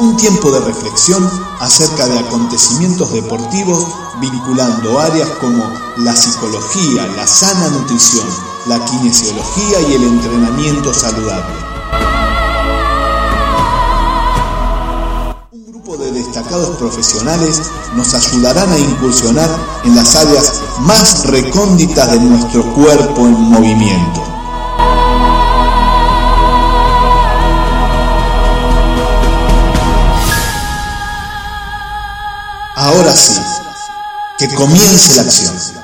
[0.00, 3.86] Un tiempo de reflexión acerca de acontecimientos deportivos
[4.18, 5.62] vinculando áreas como
[5.98, 8.26] la psicología, la sana nutrición,
[8.66, 11.54] la kinesiología y el entrenamiento saludable.
[15.52, 17.60] Un grupo de destacados profesionales
[17.94, 19.50] nos ayudarán a incursionar
[19.84, 24.29] en las áreas más recónditas de nuestro cuerpo en movimiento.
[32.90, 33.38] Ahora sí,
[34.36, 35.79] que comience la acción.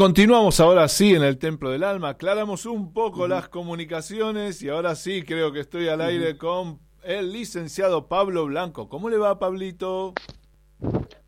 [0.00, 2.08] Continuamos ahora sí en el Templo del Alma.
[2.08, 7.34] Aclaramos un poco las comunicaciones y ahora sí creo que estoy al aire con el
[7.34, 8.88] licenciado Pablo Blanco.
[8.88, 10.14] ¿Cómo le va, Pablito?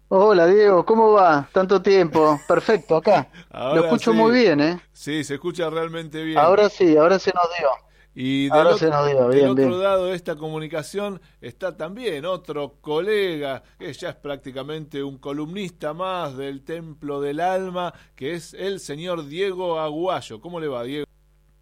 [0.08, 1.46] Hola, Diego, ¿cómo va?
[1.52, 2.40] Tanto tiempo.
[2.48, 3.28] Perfecto, acá.
[3.52, 4.80] Lo escucho muy bien, ¿eh?
[4.90, 6.38] Sí, se escucha realmente bien.
[6.38, 7.68] Ahora sí, ahora se nos dio.
[8.14, 15.02] Y del otro, lado de esta comunicación está también otro colega, que ya es prácticamente
[15.02, 20.40] un columnista más del Templo del Alma, que es el señor Diego Aguayo.
[20.42, 21.06] ¿Cómo le va, Diego?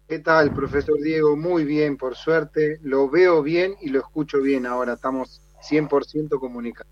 [0.09, 1.37] ¿Qué tal, profesor Diego?
[1.37, 2.79] Muy bien, por suerte.
[2.81, 4.93] Lo veo bien y lo escucho bien ahora.
[4.93, 6.89] Estamos 100% comunicado.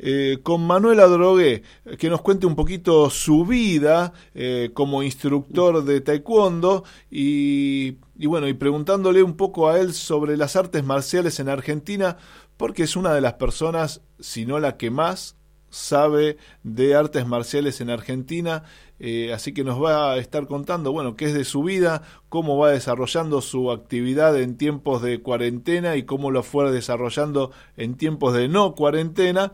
[0.00, 1.64] eh, con Manuela Drogué,
[1.98, 8.54] que nos cuente un poquito su vida eh, como instructor de taekwondo y, bueno, y
[8.54, 12.16] preguntándole un poco a él sobre las artes marciales en Argentina,
[12.56, 15.36] porque es una de las personas, si no la que más,
[15.68, 18.62] sabe de artes marciales en Argentina,
[19.00, 22.56] eh, así que nos va a estar contando, bueno, qué es de su vida, cómo
[22.56, 28.32] va desarrollando su actividad en tiempos de cuarentena y cómo lo fue desarrollando en tiempos
[28.34, 29.52] de no cuarentena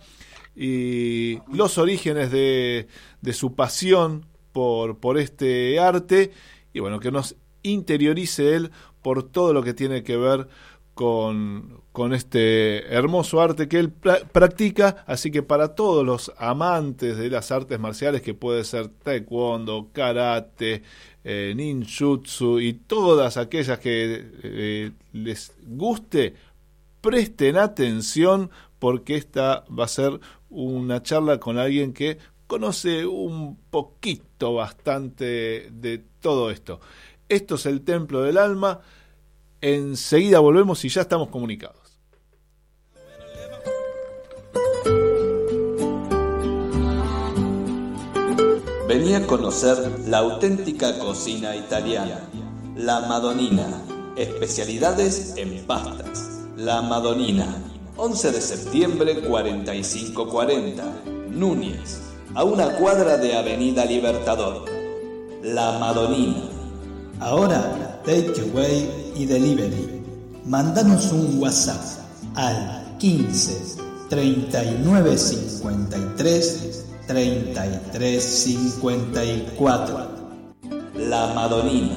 [0.56, 2.86] y los orígenes de,
[3.20, 6.32] de su pasión por, por este arte
[6.72, 8.70] y bueno, que nos interiorice él
[9.02, 10.48] por todo lo que tiene que ver
[10.94, 17.30] con, con este hermoso arte que él practica, así que para todos los amantes de
[17.30, 20.82] las artes marciales, que puede ser taekwondo, karate,
[21.24, 26.34] eh, ninjutsu y todas aquellas que eh, les guste,
[27.00, 30.20] presten atención porque esta va a ser
[30.54, 36.80] una charla con alguien que conoce un poquito bastante de todo esto.
[37.28, 38.80] Esto es el Templo del Alma.
[39.60, 41.98] Enseguida volvemos y ya estamos comunicados.
[48.86, 52.20] Venía a conocer la auténtica cocina italiana,
[52.76, 53.82] la Madonina,
[54.16, 56.46] especialidades en pastas.
[56.56, 60.82] La Madonina 11 de septiembre 4540,
[61.30, 62.00] Núñez,
[62.34, 64.64] a una cuadra de Avenida Libertador.
[65.42, 66.48] La Madonina.
[67.20, 70.02] Ahora, take away y delivery.
[70.44, 71.84] Mándanos un WhatsApp
[72.34, 73.76] al 15
[74.10, 80.08] 39 53 33 54.
[80.96, 81.96] La Madonina.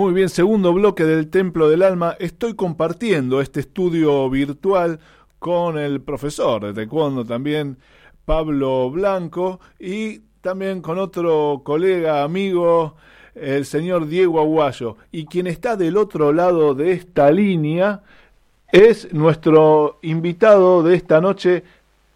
[0.00, 2.16] Muy bien, segundo bloque del Templo del Alma.
[2.18, 4.98] Estoy compartiendo este estudio virtual
[5.38, 7.76] con el profesor de taekwondo también,
[8.24, 12.94] Pablo Blanco, y también con otro colega, amigo,
[13.34, 14.96] el señor Diego Aguayo.
[15.12, 18.00] Y quien está del otro lado de esta línea
[18.72, 21.62] es nuestro invitado de esta noche,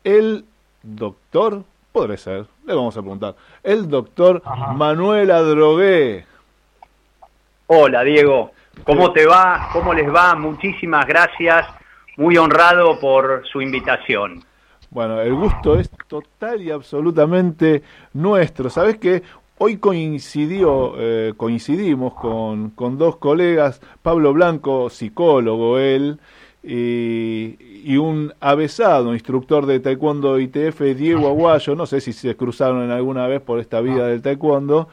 [0.05, 0.47] el
[0.83, 4.43] doctor, podré ser, le vamos a preguntar, el doctor
[4.75, 6.25] Manuel Adrogué.
[7.77, 8.53] Hola Diego,
[8.85, 9.69] ¿cómo te va?
[9.73, 10.37] ¿Cómo les va?
[10.37, 11.67] Muchísimas gracias,
[12.17, 14.45] muy honrado por su invitación.
[14.91, 18.71] Bueno, el gusto es total y absolutamente nuestro.
[18.71, 19.25] Sabes que
[19.59, 26.21] hoy coincidió, eh, coincidimos con, con, dos colegas, Pablo Blanco, psicólogo él,
[26.63, 32.93] y, un avesado instructor de taekwondo ITF, Diego Aguayo, no sé si se cruzaron en
[32.93, 34.89] alguna vez por esta vida del taekwondo,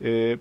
[0.00, 0.36] eh,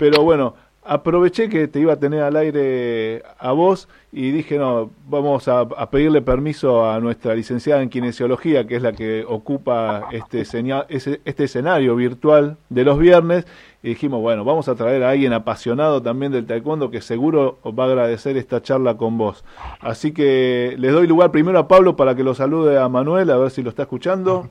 [0.00, 0.56] pero bueno,
[0.88, 5.68] aproveché que te iba a tener al aire a vos y dije, no, vamos a,
[5.90, 11.94] pedirle permiso a nuestra licenciada en kinesiología, que es la que ocupa este, este escenario
[11.94, 13.46] virtual de los viernes,
[13.82, 17.84] y dijimos, bueno, vamos a traer a alguien apasionado también del taekwondo que seguro va
[17.84, 19.44] a agradecer esta charla con vos.
[19.80, 23.36] Así que les doy lugar primero a Pablo para que lo salude a Manuel, a
[23.36, 24.50] ver si lo está escuchando.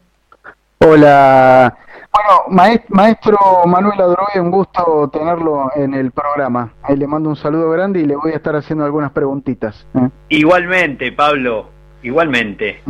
[0.79, 1.75] Hola,
[2.11, 6.73] bueno, maestro Manuel Adrogué, un gusto tenerlo en el programa.
[6.83, 9.87] Ahí le mando un saludo grande y le voy a estar haciendo algunas preguntitas.
[9.95, 10.09] ¿eh?
[10.29, 11.67] Igualmente, Pablo,
[12.03, 12.81] igualmente.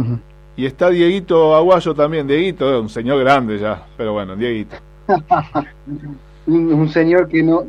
[0.55, 4.75] Y está Dieguito Aguayo también, Dieguito, un señor grande ya, pero bueno, Dieguito.
[6.47, 7.65] un, señor que no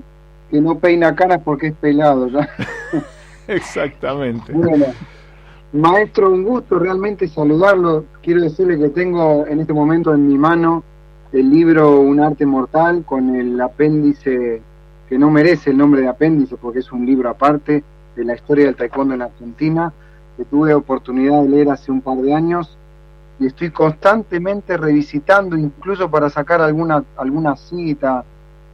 [0.50, 2.48] que no peina caras porque es pelado ya.
[3.48, 4.52] Exactamente.
[4.52, 4.86] Bueno,
[5.72, 8.04] maestro, un gusto realmente saludarlo.
[8.22, 10.82] Quiero decirle que tengo en este momento en mi mano
[11.32, 14.62] el libro Un arte mortal con el apéndice
[15.08, 17.82] que no merece el nombre de apéndice porque es un libro aparte,
[18.14, 19.92] de la historia del taekwondo en Argentina,
[20.36, 22.76] que tuve oportunidad de leer hace un par de años
[23.40, 28.24] y estoy constantemente revisitando, incluso para sacar alguna, alguna cita,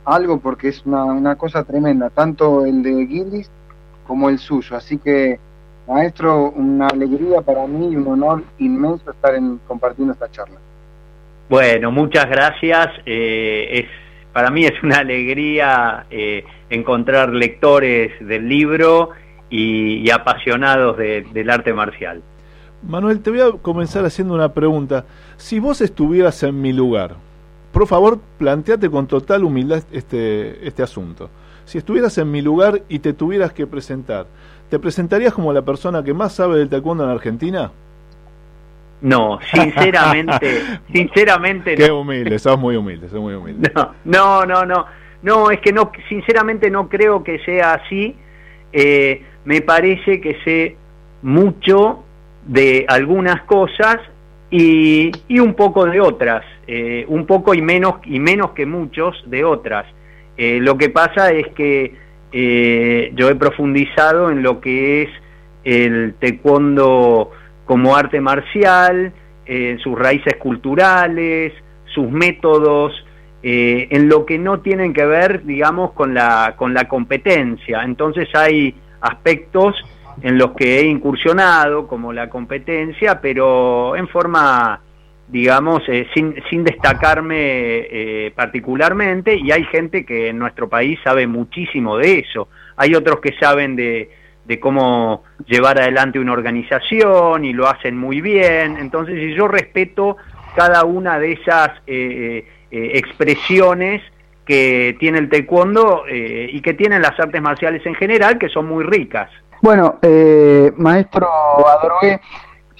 [0.05, 3.51] algo, porque es una, una cosa tremenda, tanto el de Gillis
[4.07, 4.77] como el suyo.
[4.77, 5.39] Así que,
[5.87, 10.59] maestro, una alegría para mí y un honor inmenso estar en, compartiendo esta charla.
[11.49, 12.89] Bueno, muchas gracias.
[13.05, 13.87] Eh, es,
[14.33, 19.11] para mí es una alegría eh, encontrar lectores del libro
[19.51, 22.23] y, apasionados del arte marcial.
[22.83, 25.05] Manuel, te voy a comenzar haciendo una pregunta.
[25.37, 27.15] Si vos estuvieras en mi lugar,
[27.73, 31.31] por favor, planteate con total humildad este, este asunto.
[31.65, 34.27] Si estuvieras en mi lugar y te tuvieras que presentar,
[34.69, 37.71] ¿te presentarías como la persona que más sabe del taekwondo en Argentina?
[39.01, 40.61] No, sinceramente,
[40.93, 43.71] sinceramente Qué humilde, sos muy humilde, sos muy humilde.
[44.05, 44.87] No, no, no,
[45.23, 48.17] no, es que no, sinceramente no creo que sea así.
[48.73, 50.77] Eh, me parece que sé
[51.23, 52.03] mucho
[52.47, 53.99] de algunas cosas
[54.51, 59.23] y, y un poco de otras, eh, un poco y menos y menos que muchos
[59.27, 59.87] de otras.
[60.37, 61.95] Eh, lo que pasa es que
[62.35, 65.09] yo he profundizado en lo que es
[65.65, 67.31] el taekwondo
[67.65, 69.13] como arte marcial,
[69.47, 71.53] en sus raíces culturales,
[71.87, 72.93] sus métodos,
[73.43, 77.83] eh, en lo que no tienen que ver, digamos, con la, con la competencia.
[77.83, 79.77] Entonces hay aspectos
[80.23, 84.81] en los que he incursionado, como la competencia, pero en forma,
[85.29, 91.27] digamos, eh, sin, sin destacarme eh, particularmente, y hay gente que en nuestro país sabe
[91.27, 92.49] muchísimo de eso.
[92.77, 94.11] Hay otros que saben de
[94.45, 98.77] de cómo llevar adelante una organización y lo hacen muy bien.
[98.77, 100.17] Entonces, yo respeto
[100.55, 104.03] cada una de esas eh, eh, expresiones
[104.45, 108.67] que tiene el taekwondo eh, y que tienen las artes marciales en general, que son
[108.67, 109.31] muy ricas.
[109.63, 109.99] Bueno,
[110.77, 111.27] maestro
[111.67, 112.21] Adrogué,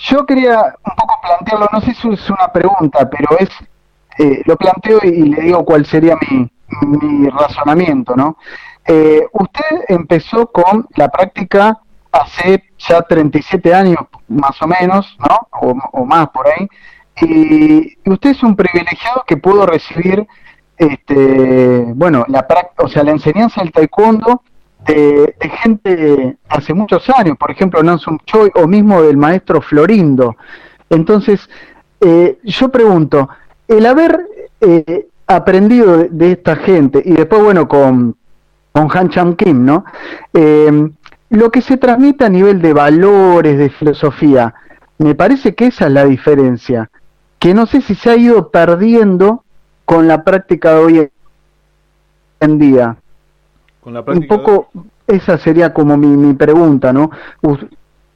[0.05, 3.51] yo quería un poco plantearlo, no sé si es una pregunta, pero es,
[4.47, 6.51] lo planteo y, le digo cuál sería mi,
[6.87, 8.37] mi razonamiento, ¿no?
[8.87, 11.81] Eh, usted empezó con la práctica
[12.13, 15.49] hace ya 37 años, más o menos, ¿no?
[15.93, 16.69] O, más por ahí.
[17.23, 20.27] Y, usted es un privilegiado que pudo recibir,
[20.77, 22.47] este, bueno, la
[22.79, 24.43] o sea, la enseñanza del taekwondo
[24.87, 30.37] de, gente hace muchos años, por ejemplo, Nansum Choi o mismo del maestro Florindo.
[30.91, 31.49] Entonces,
[32.01, 33.29] eh, yo pregunto,
[33.69, 34.21] el haber
[34.61, 38.17] eh, aprendido de esta gente y después, bueno, con
[38.75, 39.85] con Han Chang Kim, ¿no?
[40.33, 40.91] Eh,
[41.31, 44.53] lo que se transmite a nivel de valores, de filosofía,
[44.99, 46.91] me parece que esa es la diferencia,
[47.39, 49.45] que no sé si se ha ido perdiendo
[49.85, 51.11] con la práctica de hoy
[52.41, 52.97] en día.
[53.85, 54.71] Con la Un poco,
[55.07, 57.11] esa sería como mi, mi pregunta, ¿no?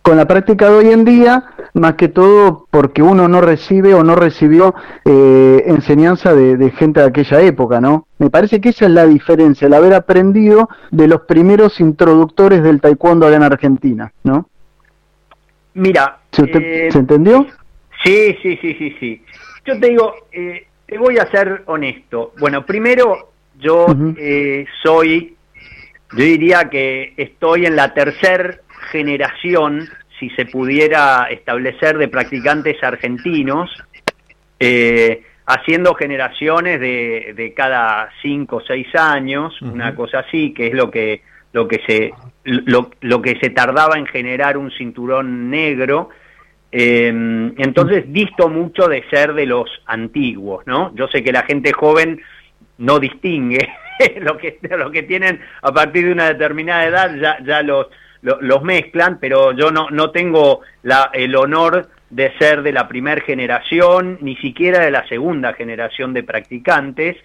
[0.08, 1.44] con la práctica de hoy en día,
[1.74, 7.06] más que todo porque uno no recibe o no recibió eh, enseñanza de, gente de
[7.08, 8.06] aquella época, ¿no?
[8.16, 12.80] Me parece que esa es la diferencia, el haber aprendido de los primeros introductores del
[12.80, 14.48] taekwondo allá en Argentina, ¿no?
[15.74, 17.46] Mira, ¿se, eh, entendió?
[18.02, 19.22] Sí, sí, sí, sí, sí.
[19.66, 22.32] Yo te digo, eh, te voy a ser honesto.
[22.40, 23.28] Bueno, primero
[23.60, 23.84] yo
[24.82, 25.36] soy,
[26.12, 28.58] yo diría que estoy en la tercera
[28.90, 29.88] generación
[30.18, 33.70] si se pudiera establecer de practicantes argentinos,
[34.58, 40.74] eh, haciendo generaciones de, de, cada cinco o seis años, una cosa así, que es
[40.74, 41.22] lo que,
[41.52, 42.12] lo que se
[42.44, 46.08] lo, lo que se tardaba en generar un cinturón negro.
[46.72, 50.94] Eh, entonces disto mucho de ser de los antiguos, ¿no?
[50.94, 52.20] Yo sé que la gente joven
[52.78, 53.68] no distingue
[54.20, 57.86] lo que lo que tienen a partir de una determinada edad, ya, ya los
[58.20, 63.20] los mezclan, pero yo no, no tengo la, el honor de ser de la primera
[63.20, 67.16] generación, ni siquiera de la segunda generación de practicantes,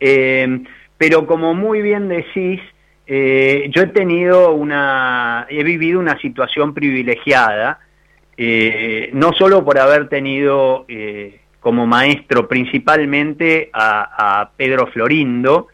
[0.00, 0.62] eh,
[0.96, 2.60] pero como muy bien decís,
[3.06, 7.80] eh, yo he tenido una, he vivido una situación privilegiada,
[8.36, 10.86] eh, no solo por haber tenido
[11.60, 15.68] como maestro principalmente a, Pedro Florindo,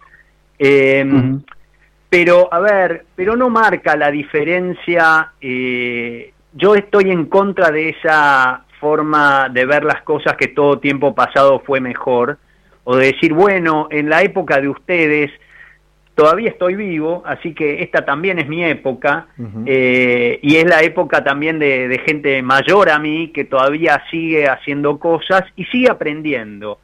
[2.08, 5.32] pero, a ver, pero no marca la diferencia.
[5.40, 11.14] Eh, yo estoy en contra de esa forma de ver las cosas que todo tiempo
[11.14, 12.38] pasado fue mejor,
[12.84, 15.30] o de decir, bueno, en la época de ustedes
[16.14, 19.28] todavía estoy vivo, así que esta también es mi época,
[19.66, 24.98] eh, y es la época también de, gente mayor a mí que todavía sigue haciendo
[24.98, 26.80] cosas y sigue aprendiendo.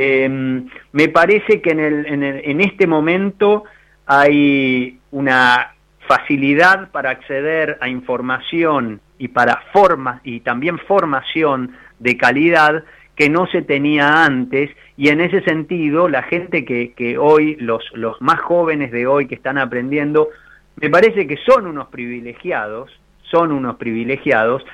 [0.00, 3.64] Em, me parece que en, el, en, el, en este momento
[4.06, 5.74] hay una
[6.06, 12.84] facilidad para acceder a información y para forma y también formación de calidad
[13.16, 17.82] que no se tenía antes y en ese sentido la gente que, que hoy, los,
[17.92, 20.28] los más jóvenes de hoy que están aprendiendo,
[20.76, 22.88] me parece que son unos privilegiados,
[23.22, 24.64] son unos privilegiados,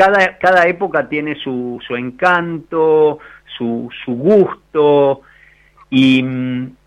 [0.00, 3.18] cada, cada época tiene su, su encanto,
[3.58, 5.20] su, su gusto.
[5.90, 6.24] Y,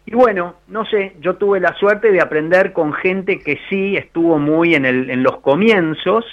[0.08, 4.40] y bueno, no sé, yo tuve la suerte de aprender con gente que sí estuvo
[4.40, 6.26] muy en, el, en los comienzos,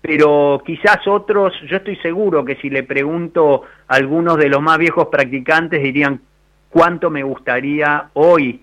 [0.00, 4.78] pero quizás otros, yo estoy seguro que si le pregunto a algunos de los más
[4.78, 6.22] viejos practicantes dirían
[6.70, 8.62] cuánto me gustaría hoy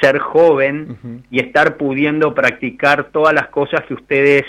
[0.00, 4.44] ser joven y estar pudiendo practicar todas las cosas que ustedes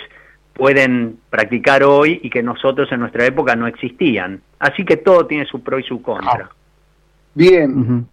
[0.55, 4.41] pueden practicar hoy y que nosotros en nuestra época no existían.
[4.57, 6.49] Así que todo tiene su pro y su contra.
[7.33, 8.07] Bien.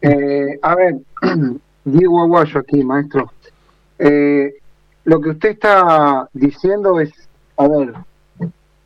[0.00, 0.94] Eh, a ver,
[1.84, 3.32] Diego Aguayo aquí, maestro.
[3.98, 4.54] Eh,
[5.04, 7.12] lo que usted está diciendo es,
[7.56, 7.92] a ver,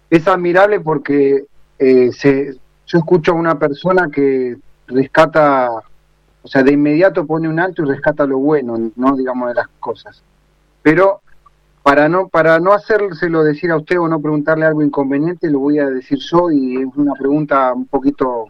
[0.09, 1.45] es admirable porque
[1.79, 2.55] eh, se,
[2.87, 5.71] yo escucho a una persona que rescata,
[6.43, 9.69] o sea, de inmediato pone un alto y rescata lo bueno, no digamos de las
[9.79, 10.23] cosas.
[10.83, 11.21] Pero
[11.87, 15.79] para no para no hacérselo decir a usted o no preguntarle algo inconveniente, lo voy
[15.79, 18.47] a decir yo y es una pregunta un poquito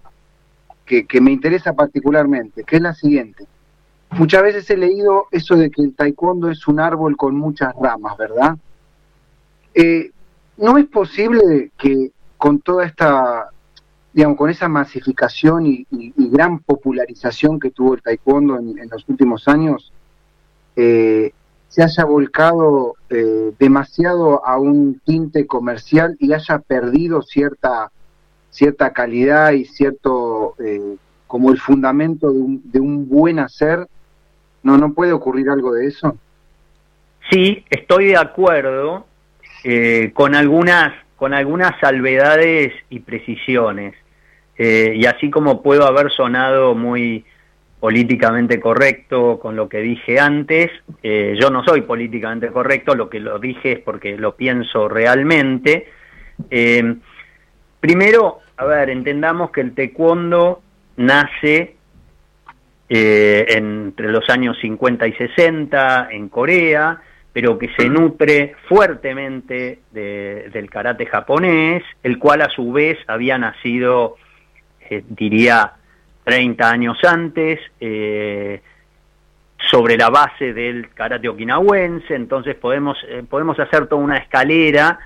[0.86, 3.44] que, me interesa particularmente, que es la siguiente.
[4.12, 8.16] Muchas veces he leído eso de que el taekwondo es un árbol con muchas ramas,
[8.16, 8.56] ¿verdad?
[9.74, 10.12] Eh,
[10.56, 13.50] ¿No es posible que con toda esta,
[14.14, 19.92] digamos, con esa masificación y, gran popularización que tuvo el taekwondo en, los últimos años,
[20.74, 21.34] eh,
[21.68, 27.90] se haya volcado eh, demasiado a un tinte comercial y haya perdido cierta
[28.50, 30.96] cierta calidad y cierto eh,
[31.26, 33.86] como el fundamento de un, de un buen hacer,
[34.62, 36.16] ¿no, ¿no puede ocurrir algo de eso?
[37.30, 39.06] Sí, estoy de acuerdo
[39.64, 43.94] eh, con algunas con algunas salvedades y precisiones.
[44.58, 47.24] Eh, y así como puedo haber sonado muy
[47.86, 50.72] políticamente correcto con lo que dije antes,
[51.04, 55.86] yo no soy políticamente correcto, lo que lo dije es porque lo pienso realmente.
[57.78, 60.62] primero, a ver, entendamos que el taekwondo
[60.96, 61.76] nace
[62.88, 67.00] eh, entre los años 50 y 60 en Corea,
[67.32, 74.16] pero que se nutre fuertemente del karate japonés, el cual a su vez había nacido,
[74.88, 75.72] eh, diría,
[76.26, 78.60] 30 años antes, eh,
[79.70, 82.98] sobre la base del karate okinawense, entonces podemos,
[83.30, 84.98] podemos hacer toda una escalera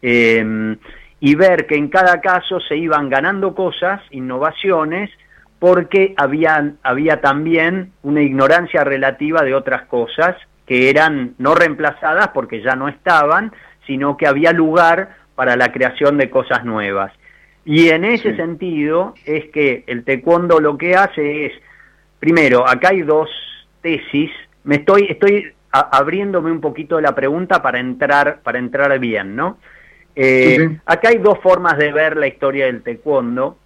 [0.00, 5.10] y ver que en cada caso se iban ganando cosas, innovaciones,
[5.58, 10.36] porque había, había también una ignorancia relativa de otras cosas
[10.66, 13.52] que eran no reemplazadas porque ya no estaban,
[13.86, 17.12] sino que había lugar para la creación de cosas nuevas.
[17.68, 21.52] Y en ese sentido es que el taekwondo lo que hace es,
[22.18, 23.28] primero, acá hay dos
[23.82, 24.30] tesis,
[24.64, 29.58] me estoy, estoy abriéndome un poquito la pregunta para entrar, para entrar bien, ¿no?
[30.16, 33.58] Eh, acá hay dos formas de ver la historia del taekwondo.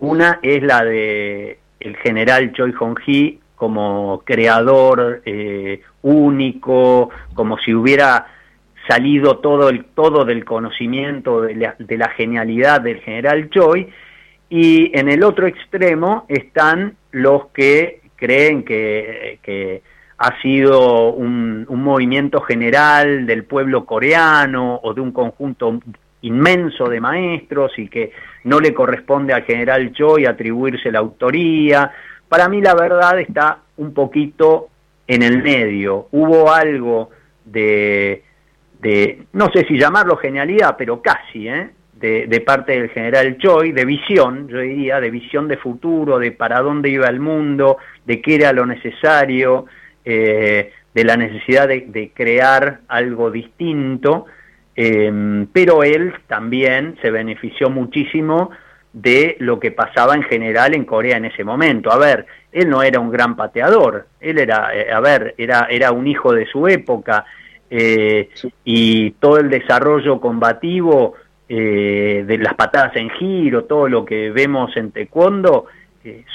[0.00, 8.26] Una es la de el general Choi Hong-hee como creador eh, único, como si hubiera
[8.88, 13.88] salido todo el todo del conocimiento de la, de la genialidad del general Choi
[14.48, 19.82] y en el otro extremo están los que creen que, que
[20.18, 25.80] ha sido un, movimiento general del pueblo coreano o de un conjunto
[26.22, 28.12] inmenso de maestros y que
[28.44, 31.92] no le corresponde al general Choi atribuirse la autoría.
[32.28, 34.68] Para mí la verdad está un poquito
[35.06, 36.08] en el medio.
[36.12, 37.10] Hubo algo
[37.44, 38.24] de,
[38.86, 41.70] de no sé si llamarlo genialidad, pero casi, ¿eh?
[41.94, 46.30] de, de, parte del general Choi, de visión, yo diría, de visión de futuro, de
[46.30, 49.66] para dónde iba el mundo, de qué era lo necesario,
[50.04, 54.26] eh, de la necesidad de, crear algo distinto,
[54.76, 58.50] em, pero él también se benefició muchísimo
[58.92, 61.90] de lo que pasaba en general en Corea en ese momento.
[61.90, 65.90] A ver, él no era un gran pateador, él era, eh, a ver, era, era
[65.90, 67.24] un hijo de su época
[67.70, 68.28] eh,
[68.64, 71.14] y todo el desarrollo combativo
[71.48, 75.66] de las patadas en giro, todo lo que vemos en taekwondo,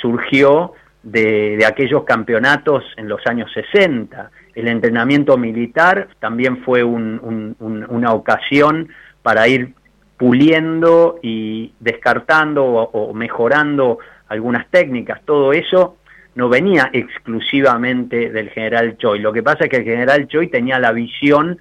[0.01, 4.31] surgió de, aquellos campeonatos en los años 60.
[4.55, 8.89] El entrenamiento militar también fue una ocasión
[9.21, 9.73] para ir
[10.17, 15.21] puliendo y descartando o, mejorando algunas técnicas.
[15.25, 15.97] Todo eso
[16.35, 19.19] no venía exclusivamente del general Choi.
[19.19, 21.57] Lo que pasa es que el general Choi tenía la visión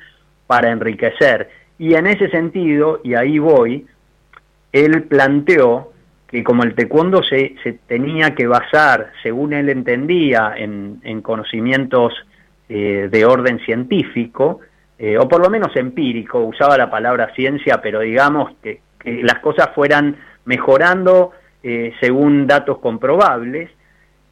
[0.46, 1.50] para enriquecer.
[1.78, 3.86] Y en ese sentido, y ahí voy,
[4.72, 5.92] él planteó
[6.28, 7.56] que como el taekwondo se,
[7.88, 12.14] tenía que basar, según él entendía, en, conocimientos
[12.68, 14.60] eh, de orden científico,
[14.96, 19.70] eh, o por lo menos empírico, usaba la palabra ciencia, pero digamos que, las cosas
[19.74, 23.70] fueran mejorando eh, según datos comprobables,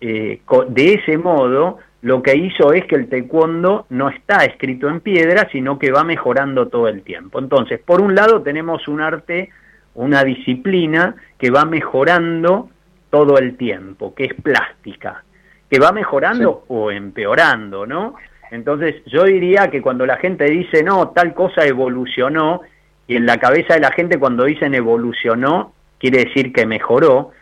[0.01, 5.49] de ese modo lo que hizo es que el taekwondo no está escrito en piedra,
[5.51, 7.41] sino que va mejorando todo el tiempo.
[7.41, 9.51] Entonces, por un lado tenemos un arte
[9.99, 12.71] una disciplina que va mejorando
[13.11, 15.25] todo el tiempo, que es plástica,
[15.69, 18.15] que va mejorando o empeorando, ¿no?
[18.53, 22.61] Entonces yo diría que cuando la gente dice, no, tal cosa evolucionó,
[23.09, 27.33] y en la cabeza de la gente cuando dicen evolucionó, quiere decir que mejoró,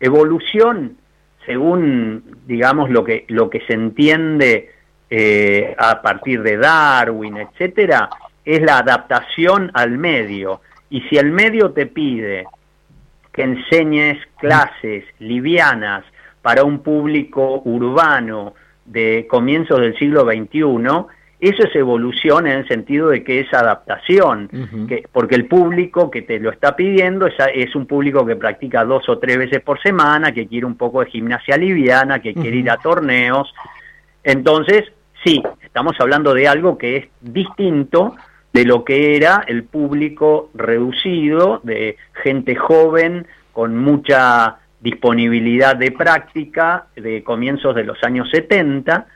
[0.00, 0.96] evolución,
[1.48, 4.70] según, digamos, lo que, lo que se entiende
[5.08, 8.10] eh, a partir de Darwin, etcétera,
[8.44, 10.60] es la adaptación al medio.
[10.90, 12.44] Y si el medio te pide
[13.32, 16.04] que enseñes clases livianas
[16.42, 18.52] para un público urbano
[18.84, 21.06] de comienzos del siglo XXI,
[21.40, 24.48] eso es evolución en el sentido de que es adaptación,
[24.88, 28.84] que, porque el público que te lo está pidiendo es, es, un público que practica
[28.84, 32.56] dos o tres veces por semana, que quiere un poco de gimnasia liviana, que quiere
[32.56, 33.54] ir a torneos.
[34.24, 34.84] Entonces,
[35.24, 38.16] sí, estamos hablando de algo que es distinto
[38.52, 46.86] de lo que era el público reducido, de gente joven con mucha disponibilidad de práctica
[46.96, 49.06] de comienzos de los años 70,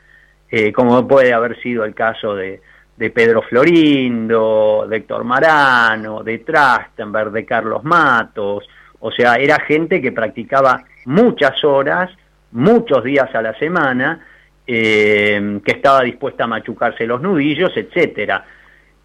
[0.55, 2.61] eh, como puede haber sido el caso de,
[2.95, 8.63] de Pedro Florindo, de Héctor Marano, de Trastenberg, de Carlos Matos,
[8.99, 12.11] o sea, era gente que practicaba muchas horas,
[12.51, 14.23] muchos días a la semana,
[14.67, 18.45] eh, que estaba dispuesta a machucarse los nudillos, etcétera.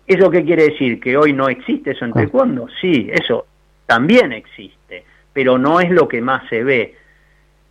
[0.07, 1.01] ¿Eso qué quiere decir?
[1.01, 2.15] ¿Que hoy no existe eso en ah.
[2.17, 2.67] taekwondo?
[2.79, 3.47] Sí, eso
[3.87, 6.95] también existe, pero no es lo que más se ve.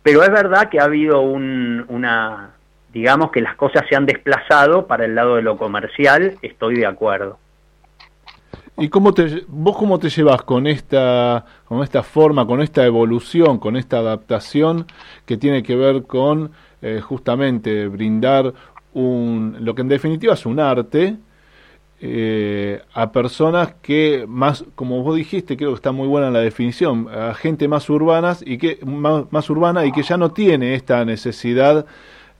[0.02, 2.57] Pero es verdad que ha habido un, una,
[2.92, 6.86] digamos que las cosas se han desplazado para el lado de lo comercial, estoy de
[6.86, 7.38] acuerdo.
[8.76, 13.58] ¿Y cómo te, vos cómo te llevas con esta, con esta forma, con esta evolución,
[13.58, 14.86] con esta adaptación
[15.26, 18.52] que tiene que ver con eh, justamente brindar
[18.94, 21.16] un, lo que en definitiva es un arte,
[22.00, 27.08] eh, a personas que más, como vos dijiste, creo que está muy buena la definición,
[27.12, 31.86] a gente más urbanas y que más, urbana y que ya no tiene esta necesidad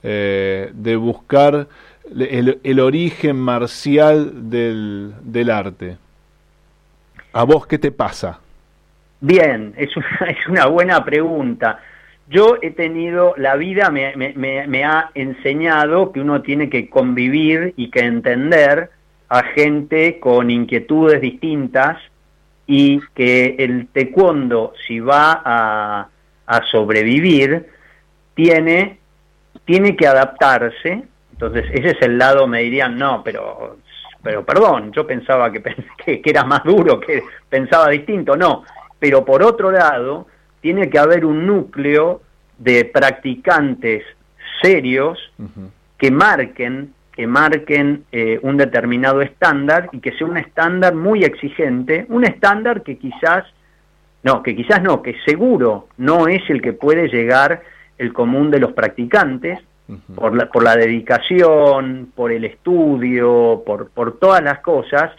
[0.03, 1.67] eh, de buscar
[2.15, 5.97] el, origen marcial del, del, arte.
[7.33, 8.39] ¿A vos qué te pasa?
[9.21, 11.79] Bien, es una, es una buena pregunta.
[12.29, 14.33] Yo he tenido, la vida me, me,
[14.67, 18.91] me ha enseñado que uno tiene que convivir y que entender
[19.29, 21.97] a gente con inquietudes distintas
[22.71, 26.09] y que el taekwondo, si va a,
[26.69, 27.65] sobrevivir,
[28.35, 28.98] tiene,
[29.69, 31.03] tiene que adaptarse.
[31.31, 33.77] Entonces, ese es el lado, me dirían, no, pero,
[34.23, 35.61] pero perdón, yo pensaba que,
[36.03, 38.63] que, era más duro, que pensaba distinto, no.
[38.97, 40.25] Pero por otro lado,
[40.59, 42.23] tiene que haber un núcleo
[42.57, 44.03] de practicantes
[44.59, 45.19] serios
[45.99, 52.05] que marquen que marquen eh, un determinado estándar y que sea un estándar muy exigente,
[52.07, 53.43] un estándar que quizás,
[54.23, 57.61] no, que quizás no, que seguro no es el que puede llegar
[57.99, 59.59] el común de los practicantes,
[60.15, 65.11] por, la, por la dedicación, por el estudio, por, por todas las cosas,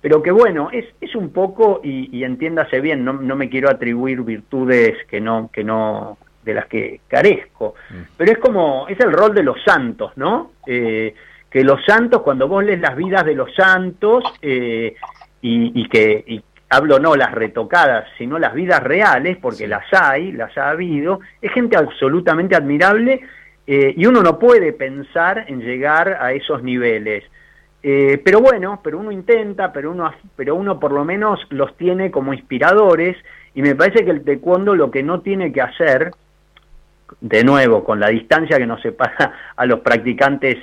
[0.00, 4.22] pero que bueno, es, es un poco, y, entiéndase bien, no, no me quiero atribuir
[4.22, 7.74] virtudes que no, que no, de las que carezco,
[8.16, 10.52] pero es como, es el rol de los santos, ¿no?
[10.66, 11.14] Eh,
[11.50, 14.94] que los santos, cuando vos lees las vidas de los santos, eh,
[15.40, 20.70] y, que hablo no las retocadas, sino las vidas reales, porque las hay, las ha
[20.70, 23.20] habido, es gente absolutamente admirable
[23.66, 27.24] eh, y uno no puede pensar en llegar a esos niveles.
[27.82, 32.10] Eh, pero bueno, pero uno intenta, pero uno, pero uno por lo menos los tiene
[32.10, 33.16] como inspiradores
[33.54, 36.10] y me parece que el taekwondo lo que no tiene que hacer,
[37.20, 40.56] de nuevo, con la distancia que nos separa a los practicantes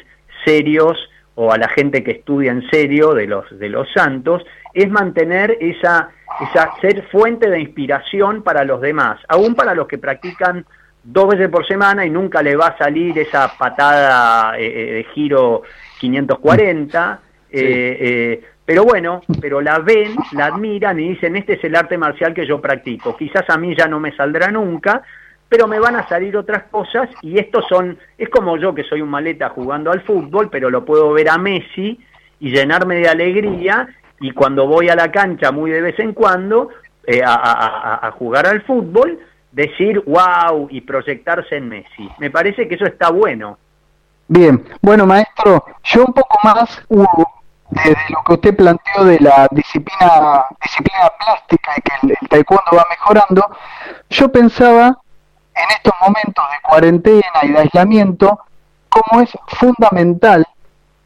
[0.44, 0.98] serios
[1.42, 5.58] o a la gente que estudia en serio de los, de los santos, es mantener
[5.60, 10.66] esa, esa, ser fuente de inspiración para los demás, aún para los que practican
[11.04, 15.04] dos veces por semana y nunca le va a salir esa patada eh, eh, de
[15.16, 15.64] giro
[16.00, 21.98] 540, eh, pero bueno, pero la ven, la admiran y dicen, este es el arte
[21.98, 25.02] marcial que yo practico, quizás a mí ya no me saldrá nunca,
[25.52, 29.02] pero me van a salir otras cosas y estos son, es como yo que soy
[29.02, 32.00] un maleta jugando al fútbol, pero lo puedo ver a Messi
[32.40, 33.86] y llenarme de alegría
[34.22, 36.70] y cuando voy a la cancha muy de vez en cuando
[37.06, 39.20] eh, a, jugar al fútbol,
[39.52, 42.10] decir wow y proyectarse en Messi.
[42.18, 43.58] Me parece que eso está bueno.
[44.30, 47.04] Bien, bueno maestro, yo un poco más uh,
[47.72, 52.86] de, lo que usted planteó de la disciplina disciplina plástica y que el, taekwondo va
[52.90, 53.46] mejorando,
[54.10, 54.98] yo pensaba
[55.56, 58.40] en estos momentos de cuarentena y de aislamiento,
[58.90, 60.46] cómo es fundamental,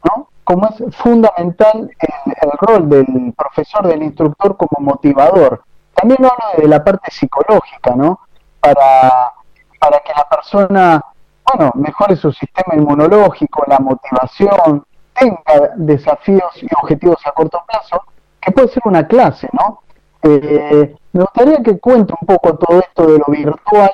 [0.04, 0.28] ¿no?
[0.44, 5.62] Cómo es fundamental el, rol del profesor, del instructor como motivador.
[5.94, 8.20] También hablo de la parte psicológica, ¿no?
[8.60, 9.32] Para,
[9.80, 11.04] para que la persona,
[11.44, 18.02] bueno, mejore su sistema inmunológico, la motivación, tenga desafíos y objetivos a corto plazo,
[18.40, 19.82] que puede ser una clase, ¿no?
[20.22, 23.90] Eh, me gustaría que cuente un poco todo esto de lo virtual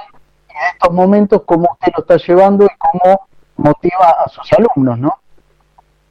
[0.61, 5.15] de estos momentos, cómo usted lo está llevando y cómo motiva a sus alumnos, ¿no?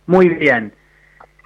[0.07, 0.73] Muy bien.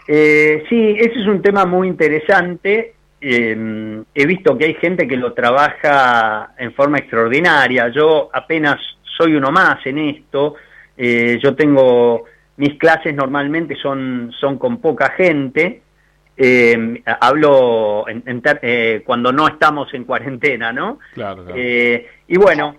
[0.07, 2.95] Eh, sí, ese es un tema muy interesante.
[3.21, 7.89] Eh, he visto que hay gente que lo trabaja en forma extraordinaria.
[7.89, 8.77] Yo apenas
[9.17, 10.55] soy uno más en esto.
[10.97, 12.25] yo tengo
[12.57, 15.81] mis clases normalmente son, son con poca gente.
[16.37, 20.99] Eh, hablo en, eh, cuando no estamos en cuarentena, ¿no?
[21.13, 21.45] Claro.
[21.55, 22.75] Eh, y bueno,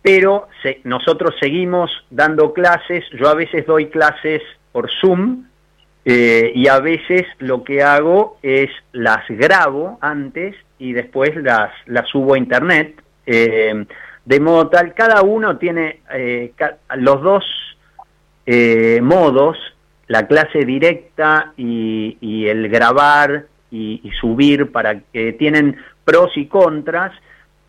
[0.00, 0.48] pero
[0.84, 3.04] nosotros seguimos dando clases.
[3.18, 5.44] Yo a veces doy clases por Zoom
[6.04, 12.34] y a veces lo que hago es las grabo antes y después las, las subo
[12.34, 13.02] a internet.
[13.26, 16.00] de modo tal, cada uno tiene,
[16.96, 17.44] los dos
[18.44, 19.56] eh, modos,
[20.08, 27.12] la clase directa y, el grabar y, subir, para que tienen pros y contras.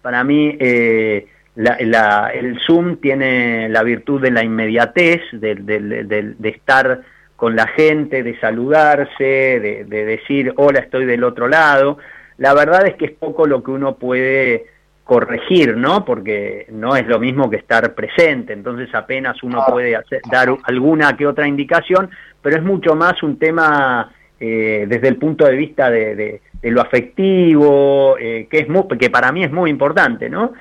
[0.04, 7.02] Para mí, eh, el Zoom tiene la virtud de la inmediatez, de, estar
[7.38, 12.00] con la gente, de saludarse, de, decir, hola, estoy del otro lado.
[12.38, 14.66] La verdad es que es poco lo que uno puede
[15.06, 16.04] corregir, ¿no?
[16.04, 21.16] Porque no es lo mismo que estar presente, entonces apenas uno puede hacer, dar alguna
[21.16, 22.10] que otra indicación,
[22.42, 24.12] pero es mucho más un tema
[24.46, 28.68] eh, desde el punto de vista de, lo afectivo, eh, que, es
[29.00, 30.52] que para mí es muy importante, ¿no?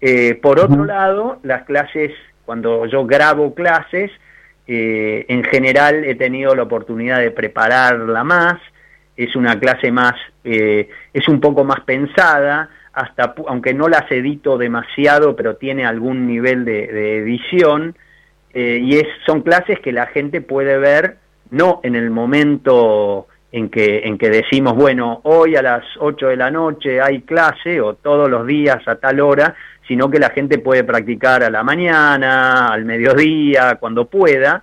[0.00, 2.12] Eh, por otro lado, las clases,
[2.44, 4.12] cuando yo grabo clases,
[4.68, 8.60] en general he tenido la oportunidad de prepararla más,
[9.16, 15.34] es una clase más, es un poco más pensada, hasta aunque no las edito demasiado,
[15.34, 17.96] pero tiene algún nivel de, edición,
[18.52, 21.16] eh, y es, son clases que la gente puede ver
[21.54, 26.36] no en el momento en que, en que decimos, bueno, hoy a las 8 de
[26.36, 29.54] la noche hay clase o todos los días a tal hora,
[29.86, 34.62] sino que la gente puede practicar a la mañana, al mediodía, cuando pueda.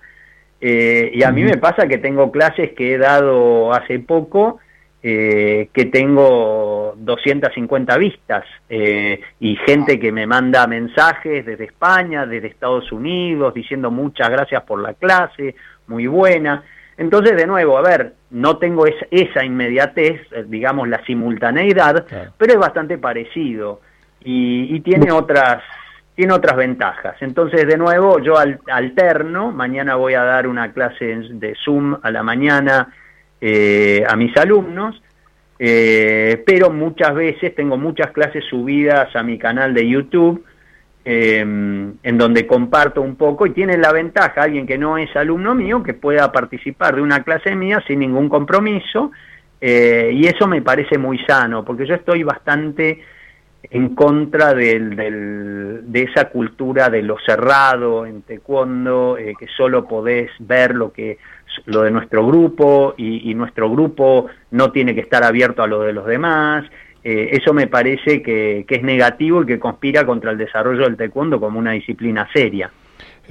[0.60, 4.60] Eh, y a mí me pasa que tengo clases que he dado hace poco
[5.04, 12.46] eh, que tengo 250 vistas eh, y gente que me manda mensajes desde España, desde
[12.46, 15.56] Estados Unidos, diciendo muchas gracias por la clase,
[15.88, 16.62] muy buena.
[16.96, 22.58] Entonces, de nuevo, a ver, no tengo esa inmediatez, eh, digamos, la simultaneidad, pero es
[22.58, 23.80] bastante parecido
[24.20, 25.62] y, tiene otras
[26.14, 27.16] tiene otras ventajas.
[27.20, 28.34] Entonces, de nuevo, yo
[28.66, 32.92] alterno, mañana voy a dar una clase de Zoom a la mañana
[33.40, 35.02] eh, a mis alumnos,
[35.58, 40.44] eh, pero muchas veces tengo muchas clases subidas a mi canal de YouTube,
[41.04, 45.54] eh, en donde comparto un poco y tiene la ventaja alguien que no es alumno
[45.54, 49.10] mío que pueda participar de una clase mía sin ningún compromiso
[49.64, 53.00] y eso me parece muy sano porque yo estoy bastante
[53.70, 60.30] en contra del, de esa cultura de lo cerrado en taekwondo, eh, que solo podés
[60.40, 61.18] ver lo que
[61.66, 65.92] lo de nuestro grupo y, nuestro grupo no tiene que estar abierto a lo de
[65.92, 66.64] los demás.
[67.04, 70.96] Eh, eso me parece que, que es negativo y que conspira contra el desarrollo del
[70.96, 72.70] taekwondo como una disciplina seria.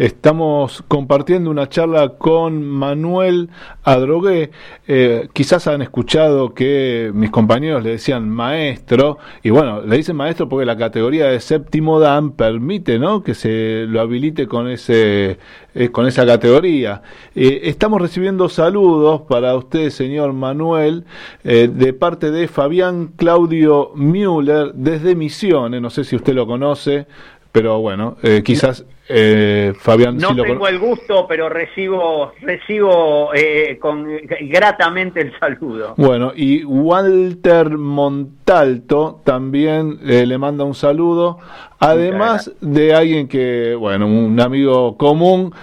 [0.01, 3.49] Estamos compartiendo una charla con Manuel
[3.83, 4.49] Adrogué.
[4.87, 10.49] Eh, quizás han escuchado que mis compañeros le decían maestro, y bueno, le dicen maestro
[10.49, 13.21] porque la categoría de séptimo Dan permite ¿no?
[13.21, 15.37] que se lo habilite con, ese,
[15.75, 17.03] eh, con esa categoría.
[17.35, 21.05] Eh, estamos recibiendo saludos para usted, señor Manuel,
[21.43, 27.05] de parte de Fabián Claudio Müller desde Misiones, no sé si usted lo conoce,
[27.51, 30.17] pero bueno, eh, quizás eh, Fabián...
[30.17, 34.07] No tengo el gusto, pero recibo, recibo eh, con,
[34.41, 35.95] gratamente el saludo.
[35.97, 41.39] Bueno, y Walter Montalto también le manda un saludo,
[41.79, 45.53] además de alguien que, bueno, un amigo común,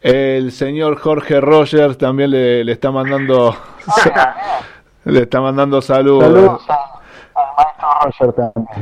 [0.00, 3.56] el señor Jorge Rogers también le, le está mandando...
[5.04, 6.62] le está mandando saludos.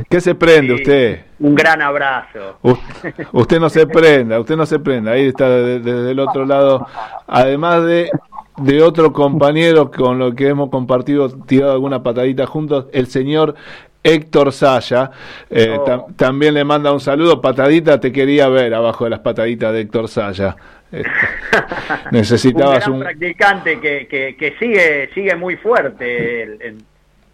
[0.09, 1.25] ¿Qué se prende usted?
[1.39, 2.57] Un gran abrazo.
[3.31, 5.11] usted no se prenda, usted no se prenda.
[5.11, 6.87] Ahí está desde, el otro lado.
[7.27, 8.09] Además de,
[8.57, 13.55] de otro compañero con lo que hemos compartido, tirado alguna patadita juntos, el señor
[14.03, 15.11] Héctor Saya.
[15.49, 16.07] Eh, oh.
[16.15, 17.41] también le manda un saludo.
[17.41, 20.55] Patadita, te quería ver abajo de las pataditas de Héctor Saya.
[20.91, 21.09] Este,
[22.11, 26.83] necesitabas un, practicante que, que, sigue sigue muy fuerte el,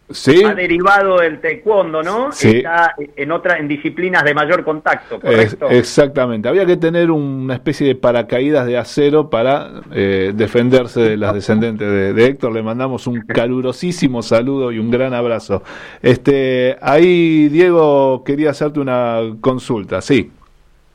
[0.10, 2.30] ha derivado del taekwondo, ¿no?
[2.30, 5.70] Está en otra, en disciplinas de mayor contacto, ¿correcto?
[5.70, 6.48] exactamente.
[6.48, 12.16] Había que tener una especie de paracaídas de acero para eh, defenderse de las descendentes
[12.16, 12.54] de, Héctor.
[12.54, 15.64] Le mandamos un calurosísimo saludo y un gran abrazo.
[16.02, 20.32] Este, ahí Diego quería hacerte una consulta, sí.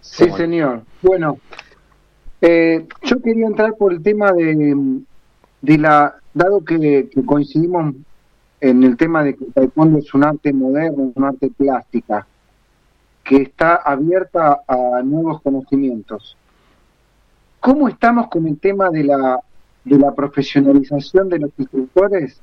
[0.01, 0.83] Sí, señor.
[1.03, 1.39] Bueno,
[2.41, 4.75] eh, yo quería entrar por el tema de,
[5.61, 7.95] de la, dado que coincidimos
[8.63, 12.25] en el tema de que el taekwondo es un arte moderno, un arte plástica,
[13.25, 16.37] que está abierta a nuevos conocimientos.
[17.59, 19.41] ¿Cómo estamos con el tema de la,
[19.85, 22.41] de la profesionalización de los instructores?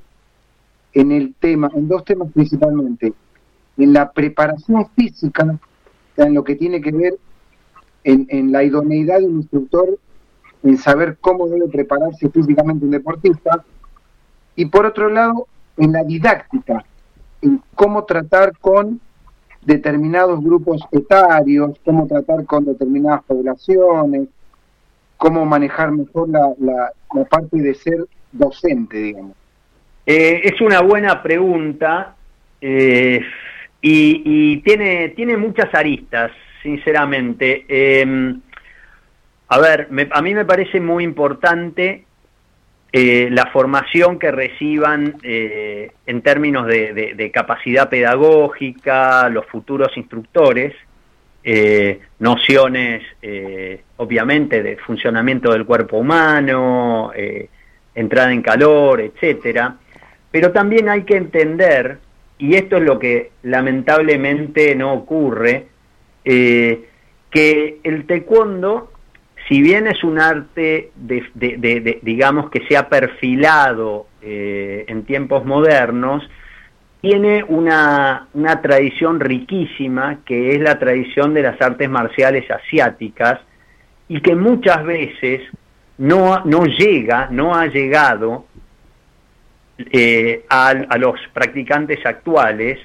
[0.91, 3.13] En el tema, en dos temas principalmente,
[3.77, 5.57] en la preparación física,
[6.17, 7.13] en lo que tiene que ver
[8.03, 9.97] en, en la idoneidad de un instructor,
[10.63, 13.63] en saber cómo debe prepararse físicamente un deportista,
[14.57, 15.47] y por otro lado,
[15.79, 16.83] en la didáctica,
[17.41, 18.99] en cómo tratar con
[19.61, 24.27] determinados grupos etarios, cómo tratar con determinadas poblaciones,
[25.17, 29.35] cómo manejar mejor la, la, parte de ser docente, digamos.
[30.05, 32.15] Eh, es una buena pregunta
[32.61, 33.21] eh,
[33.81, 37.65] y, tiene, tiene muchas aristas, sinceramente.
[37.67, 38.41] Em,
[39.47, 42.05] a ver, a mí me parece muy importante
[42.91, 50.73] eh, la formación que reciban eh, en términos de, capacidad pedagógica, los futuros instructores,
[51.43, 53.03] eh, nociones
[53.97, 57.11] obviamente de funcionamiento del cuerpo humano,
[57.93, 59.75] entrada en calor, etcétera,
[60.31, 61.99] pero también hay que entender,
[62.39, 65.67] y esto es lo que lamentablemente no ocurre,
[66.23, 68.88] que el taekwondo
[69.49, 76.23] si bien es un arte, digamos, que se ha perfilado eh, en tiempos modernos,
[77.01, 78.27] tiene una,
[78.61, 83.39] tradición riquísima, que es la tradición de las artes marciales asiáticas,
[84.07, 85.41] y que muchas veces
[85.97, 88.45] no, no llega, no ha llegado
[89.79, 92.77] eh, a, los practicantes actuales,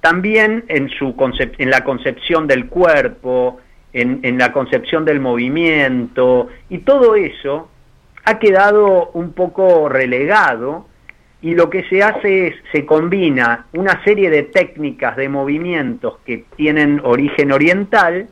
[0.00, 1.16] también en, su
[1.58, 3.60] en la concepción del cuerpo,
[3.96, 7.68] en, la concepción del movimiento y todo eso
[8.24, 10.86] ha quedado un poco relegado
[11.40, 16.44] y lo que se hace es, se combina una serie de técnicas de movimientos que
[16.56, 18.28] tienen origen oriental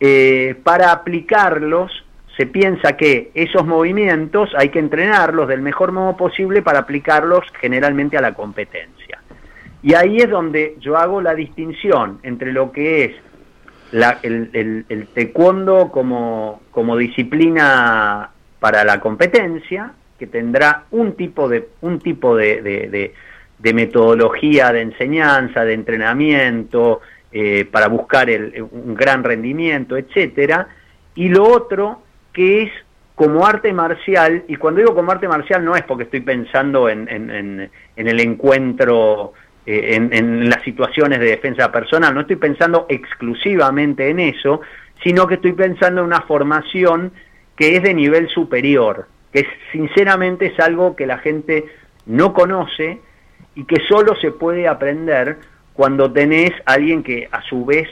[0.00, 2.04] eh, para aplicarlos.
[2.36, 8.18] Se piensa que esos movimientos hay que entrenarlos del mejor modo posible para aplicarlos generalmente
[8.18, 9.22] a la competencia.
[9.82, 13.12] Y ahí es donde yo hago la distinción entre lo que es
[13.92, 22.00] el, el, taekwondo como, como disciplina para la competencia, que tendrá un tipo de, un
[22.00, 22.62] tipo de,
[23.58, 27.00] de, metodología de enseñanza, de entrenamiento,
[27.32, 30.68] eh, para buscar el, un gran rendimiento, etcétera,
[31.14, 32.72] y lo otro que es
[33.14, 37.08] como arte marcial, y cuando digo como arte marcial no es porque estoy pensando en,
[37.08, 39.32] en, en, en el encuentro
[39.66, 42.14] eh, en, las situaciones de defensa personal.
[42.14, 44.60] No estoy pensando exclusivamente en eso,
[45.02, 47.12] sino que estoy pensando en una formación
[47.56, 51.64] que es de nivel superior, que sinceramente es algo que la gente
[52.06, 53.00] no conoce
[53.56, 55.38] y que solo se puede aprender
[55.72, 57.88] cuando tenés alguien que a su vez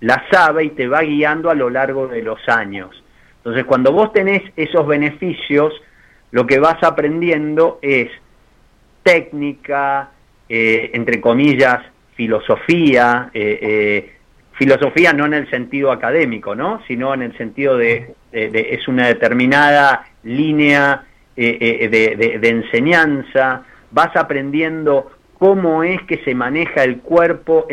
[0.00, 3.02] la sabe y te va guiando a lo largo de los años.
[3.38, 5.72] Entonces, cuando vos tenés esos beneficios,
[6.30, 8.10] lo que vas aprendiendo es
[9.02, 10.10] técnica,
[10.48, 11.80] eh, entre comillas,
[12.14, 14.12] filosofía, eh, eh,
[14.52, 16.82] filosofía no en el sentido académico, ¿no?
[16.86, 21.04] sino en el sentido de, es una determinada línea
[21.36, 27.68] de, enseñanza, vas aprendiendo cómo es que se maneja el cuerpo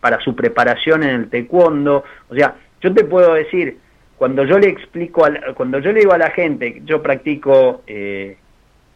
[0.00, 2.04] para su preparación en el taekwondo.
[2.28, 3.78] O sea, yo te puedo decir,
[4.18, 5.24] cuando yo le explico,
[5.54, 8.36] cuando yo le digo a la gente, yo practico, eh,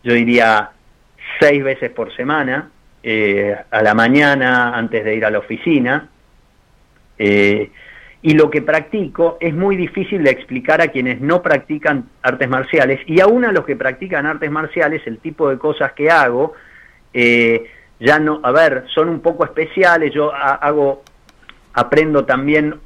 [0.02, 0.72] yo diría,
[1.38, 2.70] seis veces por semana,
[3.02, 6.08] eh, a la mañana antes de ir a la oficina,
[7.18, 7.70] eh,
[8.22, 13.00] y lo que practico es muy difícil de explicar a quienes no practican artes marciales
[13.06, 16.52] y aún a los que practican artes marciales el tipo de cosas que hago
[17.12, 17.66] eh,
[17.98, 21.02] ya no a ver son un poco especiales yo hago
[21.74, 22.76] aprendo también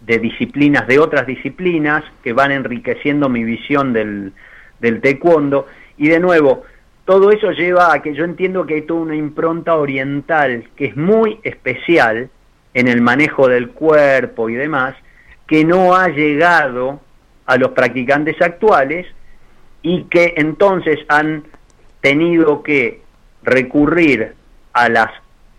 [0.00, 4.32] de disciplinas de otras disciplinas que van enriqueciendo mi visión del,
[4.80, 5.66] del taekwondo.
[5.98, 6.62] Y de nuevo
[7.06, 10.96] todo eso lleva a que yo entiendo que hay toda una impronta oriental que es
[10.96, 12.28] muy especial
[12.74, 14.94] en el manejo del cuerpo y demás,
[15.46, 17.00] que no ha llegado
[17.46, 19.06] a los practicantes actuales
[19.82, 21.44] y que entonces han
[22.00, 23.00] tenido que
[23.44, 24.34] recurrir
[24.72, 25.10] a las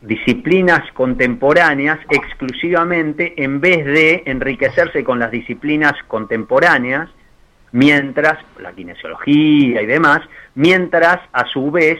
[0.01, 7.09] disciplinas contemporáneas exclusivamente en vez de enriquecerse con las disciplinas contemporáneas,
[7.71, 10.21] mientras, la kinesiología y demás,
[10.55, 11.99] mientras a su vez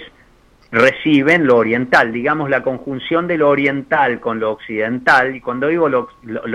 [0.71, 5.87] reciben lo oriental, digamos la conjunción de lo oriental con lo occidental, y cuando digo
[5.87, 6.09] lo,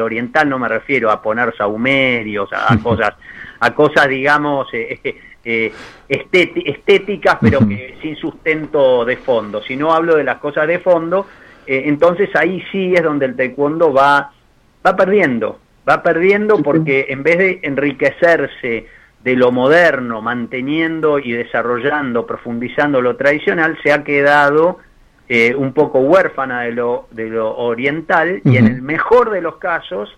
[0.05, 3.15] oriental no me refiero a poner saumerios, a, cosas,
[3.61, 5.73] a cosas digamos eh, eh, eh
[6.09, 9.63] estéticas, pero que sin sustento de fondo.
[9.63, 11.27] Si no hablo de las cosas de fondo,
[11.67, 14.33] eh, entonces ahí sí es donde el taekwondo va,
[14.85, 15.59] va perdiendo,
[15.89, 18.87] va perdiendo porque en vez de enriquecerse
[19.25, 24.79] de lo moderno, manteniendo y desarrollando, profundizando lo tradicional, se ha quedado
[25.29, 29.57] eh, un poco huérfana de lo, de lo oriental y en el mejor de los
[29.57, 30.11] casos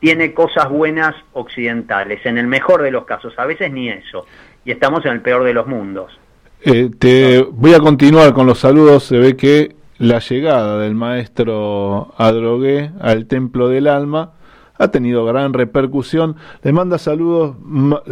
[0.00, 4.26] tiene cosas buenas occidentales, en el mejor de los casos, a veces ni eso,
[4.64, 6.18] y estamos en el peor de los mundos.
[6.62, 12.12] Eh, te voy a continuar con los saludos, se ve que la llegada del maestro
[12.18, 14.32] Adrogué al Templo del Alma
[14.76, 16.36] ha tenido gran repercusión.
[16.62, 17.56] Le manda saludos.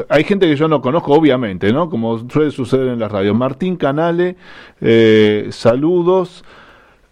[0.09, 1.91] Hay gente que yo no conozco, obviamente, ¿no?
[1.91, 3.37] Como suele suceder en las radios.
[3.37, 4.37] Martín Canale,
[4.81, 6.45] eh, saludos.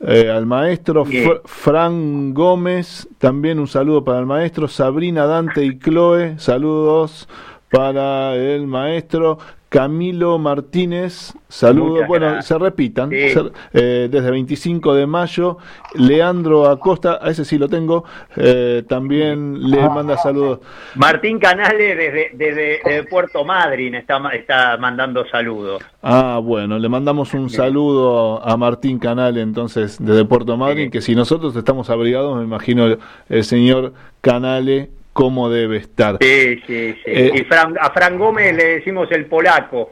[0.03, 1.05] Eh, al maestro
[1.45, 7.29] Fran Gómez, también un saludo para el maestro Sabrina Dante y Chloe, saludos
[7.71, 9.39] para el maestro
[9.71, 15.59] Camilo Martínez, saludos, bueno, se repitan, eh, desde 25 de mayo,
[15.95, 18.05] Leandro Acosta, a ese sí lo tengo,
[18.35, 20.59] eh, también le manda saludos.
[20.97, 25.81] Martín Canales desde, desde, Puerto Madryn está, está mandando saludos.
[26.03, 31.15] Ah, bueno, le mandamos un saludo a Martín Canales entonces desde Puerto Madryn, que si
[31.15, 32.97] nosotros estamos abrigados, me imagino
[33.29, 36.19] el señor Canales cómo debe estar.
[36.21, 37.03] Sí, sí, sí.
[37.07, 39.91] Eh, y a Fran Gómez le decimos el polaco.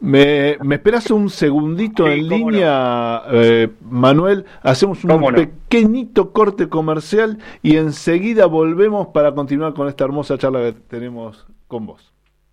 [0.00, 4.44] ¿Me, me esperas un segundito en línea, eh, Manuel?
[4.62, 10.72] Hacemos un pequeñito corte comercial y enseguida volvemos para continuar con esta hermosa charla que
[10.72, 12.12] tenemos con vos.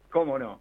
[0.10, 0.61] ¿Cómo no?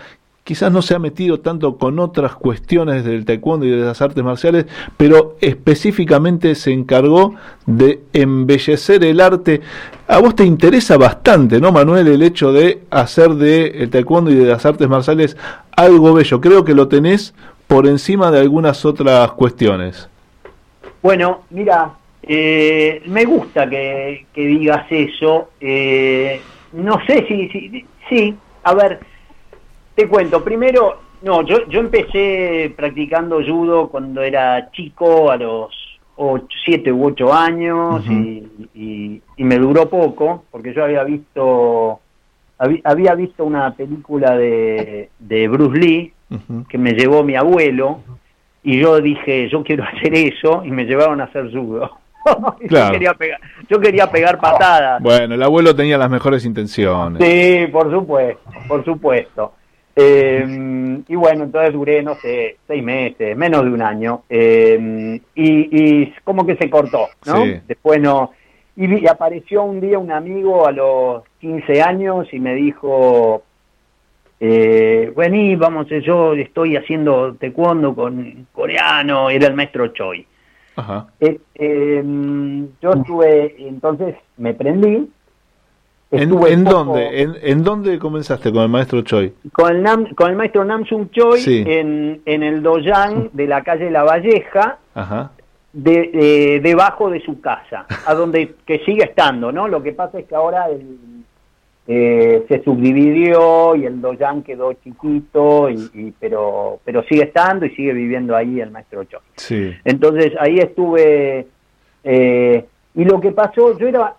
[0.48, 4.24] quizás no se ha metido tanto con otras cuestiones del taekwondo y de las artes
[4.24, 7.36] marciales, pero específicamente se encargó
[7.66, 9.60] de embellecer el arte.
[10.08, 14.36] A vos te interesa bastante, ¿no, Manuel, el hecho de hacer de el taekwondo y
[14.36, 15.36] de las artes marciales
[15.76, 16.40] algo bello?
[16.40, 17.36] Creo que lo tenés
[17.68, 20.08] por encima de algunas otras cuestiones.
[21.04, 21.92] Bueno, mira,
[22.24, 25.50] eh, me gusta que, que digas eso.
[25.60, 26.40] Eh,
[26.72, 29.02] no sé si, si, sí, a ver,
[29.98, 30.44] te cuento.
[30.44, 35.72] Primero, no, yo, yo empecé practicando judo cuando era chico, a los
[36.66, 38.50] 7 u 8 años, uh -huh.
[38.76, 42.00] y, y, y, me duró poco, porque yo había visto
[42.84, 46.68] había visto una película de, de Bruce Lee, uh -huh.
[46.68, 48.00] que me llevó mi abuelo,
[48.64, 51.90] y yo dije, yo quiero hacer eso, y me llevaron a hacer judo.
[52.68, 52.88] Claro.
[52.88, 53.40] yo, quería pegar,
[53.70, 55.02] yo quería pegar patadas.
[55.02, 57.24] Bueno, el abuelo tenía las mejores intenciones.
[57.26, 59.54] Sí, por supuesto, por supuesto.
[60.00, 65.44] Eh, y bueno, entonces duré, no sé, seis meses, menos de un año, eh, y,
[65.44, 67.44] y, como que se cortó, ¿no?
[67.44, 67.60] Sí.
[67.68, 68.32] Después no.
[68.76, 73.42] Y, y, apareció un día un amigo a los 15 años y me dijo,
[74.40, 80.26] eh, vení, vamos, yo estoy haciendo taekwondo con coreano, era el maestro Choi.
[80.76, 81.08] Ajá.
[81.20, 82.04] Eh, eh,
[82.80, 85.10] yo estuve, entonces me prendí.
[86.10, 87.22] ¿En, ¿en poco, dónde?
[87.22, 89.34] ¿En, ¿En, dónde comenzaste con el maestro Choi?
[89.52, 91.64] Con el, Nam, con el maestro Namsung Choi sí.
[91.68, 95.32] en, en el Doyang de la calle La Valleja, Ajá.
[95.74, 99.68] De, eh, debajo de su casa, a donde que sigue estando, ¿no?
[99.68, 100.98] Lo que pasa es que ahora el,
[101.90, 107.70] eh, se subdividió y el Doyang quedó chiquito, y, y, pero, pero sigue estando y
[107.76, 109.20] sigue viviendo ahí el maestro Choi.
[109.36, 109.74] Sí.
[109.84, 111.48] Entonces ahí estuve,
[112.04, 114.16] eh, y lo que pasó, yo era,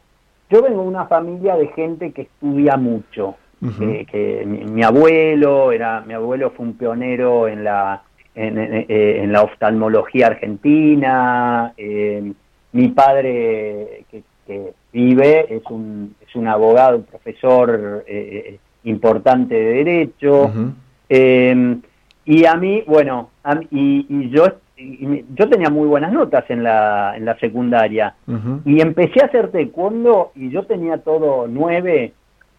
[0.50, 3.92] yo vengo de una familia de gente que estudia mucho, uh -huh.
[3.92, 8.02] eh, que mi, mi, abuelo era, mi abuelo fue un pionero en la,
[8.34, 12.32] en, en, en la oftalmología argentina, eh,
[12.72, 19.84] mi padre que, que, vive es un, es un abogado, un profesor eh, importante de
[19.84, 21.82] derecho, uh -huh.
[22.24, 24.46] y a mí, bueno, a mí, y, y yo
[24.78, 28.60] yo tenía muy buenas notas en la, en la secundaria uh -huh.
[28.64, 32.12] y empecé a hacer taekwondo y yo tenía todo nueve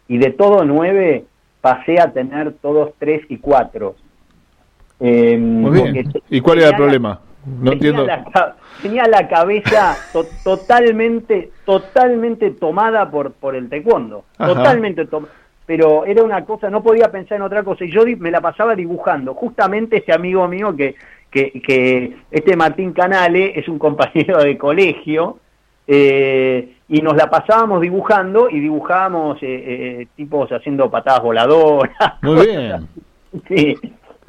[0.06, 1.24] y de todo nueve
[1.60, 3.94] pasé a tener todos tres y cuatro.
[4.98, 6.12] Eh, muy bien.
[6.28, 7.20] ¿Y cuál era el problema?
[7.46, 8.06] No tenía entiendo.
[8.06, 14.24] La, tenía la cabeza to totalmente, totalmente tomada por, por el taekwondo.
[14.36, 14.54] Ajá.
[14.54, 15.32] Totalmente tomada
[15.70, 18.74] pero era una cosa, no podía pensar en otra cosa, y yo me la pasaba
[18.74, 19.34] dibujando.
[19.34, 20.96] Justamente ese amigo mío que,
[21.30, 25.38] que, que este Martín Canale es un compañero de colegio,
[25.86, 29.46] eh, y nos la pasábamos dibujando, y dibujábamos eh,
[30.02, 31.94] eh, tipos haciendo patadas voladoras.
[32.22, 32.88] Muy bien.
[33.48, 33.76] Sí.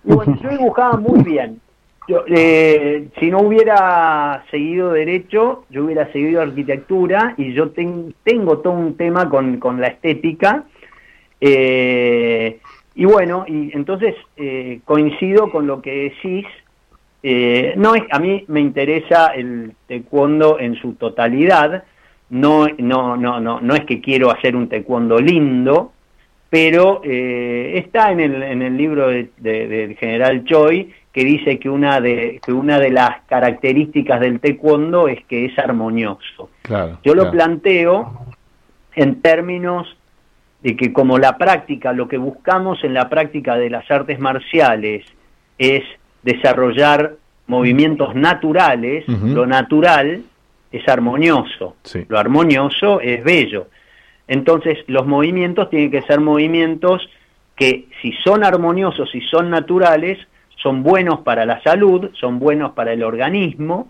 [0.04, 1.60] Y bueno, yo dibujaba muy bien.
[2.08, 8.58] Yo, eh, si no hubiera seguido derecho, yo hubiera seguido arquitectura y yo ten, tengo
[8.58, 10.64] todo un tema con, con la estética
[11.40, 12.60] eh,
[12.96, 16.48] y bueno, y entonces eh, coincido con lo que decís.
[17.24, 21.84] Eh, no es, a mí me interesa el taekwondo en su totalidad.
[22.30, 25.92] No, no, no, no, no es que quiero hacer un taekwondo lindo,
[26.50, 31.60] pero eh, está en el, en el libro del de, de general Choi que dice
[31.60, 36.50] que una de que una de las características del taekwondo es que es armonioso.
[36.62, 37.26] Claro, Yo claro.
[37.26, 38.26] lo planteo
[38.96, 39.88] en términos
[40.64, 45.06] de que como la práctica, lo que buscamos en la práctica de las artes marciales
[45.58, 45.84] es
[46.24, 47.16] desarrollar
[47.48, 49.34] movimientos naturales, uh -huh.
[49.34, 50.22] lo natural
[50.72, 52.06] es armonioso, sí.
[52.08, 53.68] lo armonioso es bello.
[54.28, 57.10] Entonces los movimientos tienen que ser movimientos
[57.56, 60.18] que si son armoniosos, si son naturales,
[60.56, 63.90] son buenos para la salud, son buenos para el organismo,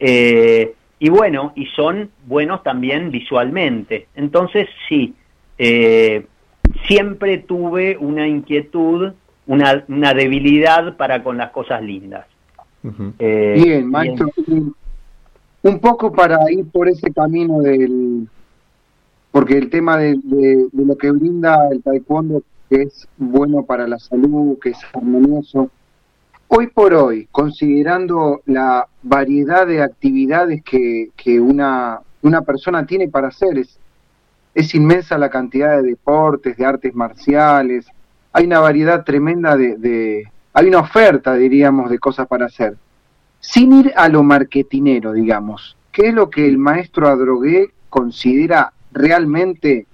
[0.00, 4.08] eh, y bueno, y son buenos también visualmente.
[4.16, 5.14] Entonces sí,
[5.58, 6.26] eh,
[6.86, 9.12] siempre tuve una inquietud,
[9.46, 12.26] una, una, debilidad para con las cosas lindas.
[12.82, 14.28] bien, maestro.
[15.62, 18.28] Un poco para ir por ese camino del...
[19.32, 23.98] Porque el tema de, de lo que brinda el taekwondo, que es bueno para la
[23.98, 25.70] salud, que es armonioso,
[26.48, 33.28] Hoy por hoy, considerando la variedad de actividades que, que una, una persona tiene para
[33.28, 33.80] hacer, es,
[34.54, 37.86] es inmensa la cantidad de deportes, de artes marciales,
[38.36, 42.76] hay una variedad tremenda de, hay una oferta, diríamos, de cosas para hacer.
[43.40, 49.86] Sin ir a lo marketinero, digamos, ¿qué es lo que el maestro Adrogué considera realmente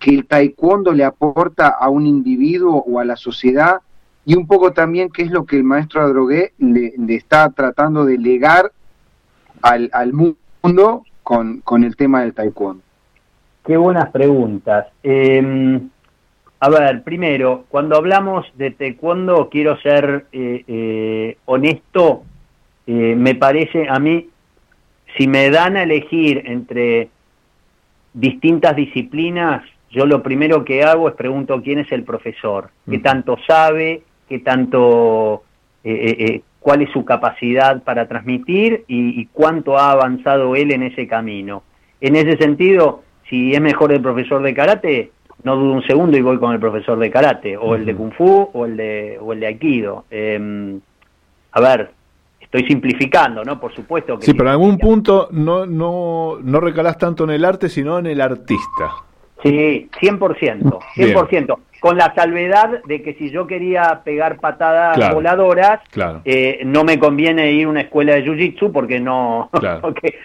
[0.00, 3.76] que el taekwondo le aporta a un individuo o a la sociedad
[4.24, 8.18] y un poco también qué es lo que el maestro Adrogué le, está tratando de
[8.18, 8.72] legar
[9.62, 12.82] al, mundo con, con, el tema del taekwondo.
[13.64, 14.88] Qué buenas preguntas.
[15.04, 15.90] Em,
[16.60, 22.24] a ver, primero, cuando hablamos de taekwondo, quiero ser eh, eh, honesto,
[22.86, 24.28] eh, me parece a mí,
[25.16, 27.10] si me dan a elegir entre
[28.12, 33.38] distintas disciplinas, yo lo primero que hago es pregunto quién es el profesor, qué tanto
[33.46, 35.44] sabe, qué tanto,
[35.84, 41.06] eh, eh, cuál es su capacidad para transmitir y, cuánto ha avanzado él en ese
[41.06, 41.62] camino.
[42.00, 45.10] En ese sentido, si es mejor el profesor de karate,
[45.44, 48.12] no dudo un segundo y voy con el profesor de karate, o el de kung
[48.12, 50.04] fu o el de, o el de aikido.
[50.10, 50.80] Em,
[51.52, 51.90] a ver,
[52.40, 53.60] estoy simplificando, ¿no?
[53.60, 54.26] Por supuesto que...
[54.26, 58.06] Sí, pero en algún punto no, no, no recalás tanto en el arte, sino en
[58.06, 58.90] el artista.
[59.42, 65.80] Sí, 100%, 100% con la salvedad de que si yo quería pegar patadas voladoras,
[66.24, 69.48] eh, no me conviene ir a una escuela de jiu-jitsu porque no,
[69.82, 70.18] porque,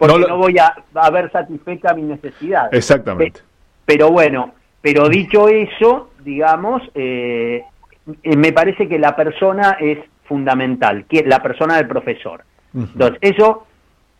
[0.00, 2.74] no, voy a, a, ver satisfecha mi necesidad.
[2.74, 3.40] Exactamente.
[3.88, 7.62] Pero bueno, pero dicho eso, digamos, eh,
[8.22, 12.44] eh, me parece que la persona es fundamental, la persona del profesor.
[12.74, 13.64] Entonces, eso,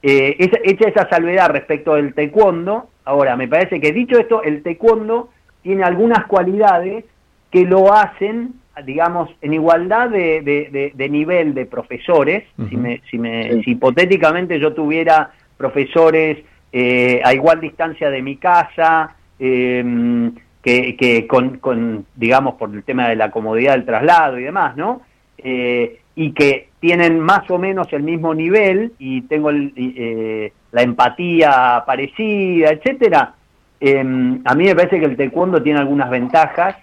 [0.00, 5.28] hecha esa salvedad respecto del taekwondo, ahora, me parece que dicho esto, el taekwondo
[5.60, 7.04] tiene algunas cualidades
[7.50, 8.54] que lo hacen,
[8.86, 12.44] digamos, en igualdad de, nivel de profesores.
[12.70, 16.38] si, me, si, me, si hipotéticamente yo tuviera profesores
[16.72, 22.82] eh, a igual distancia de mi casa, em, que, que con, con, digamos, por el
[22.82, 25.02] tema de la comodidad del traslado y demás, ¿no?
[25.38, 31.84] Eh, y que tienen más o menos el mismo nivel y tengo eh, la empatía
[31.86, 33.34] parecida, etcétera,
[33.80, 36.76] Em, a mí me parece que el taekwondo tiene algunas ventajas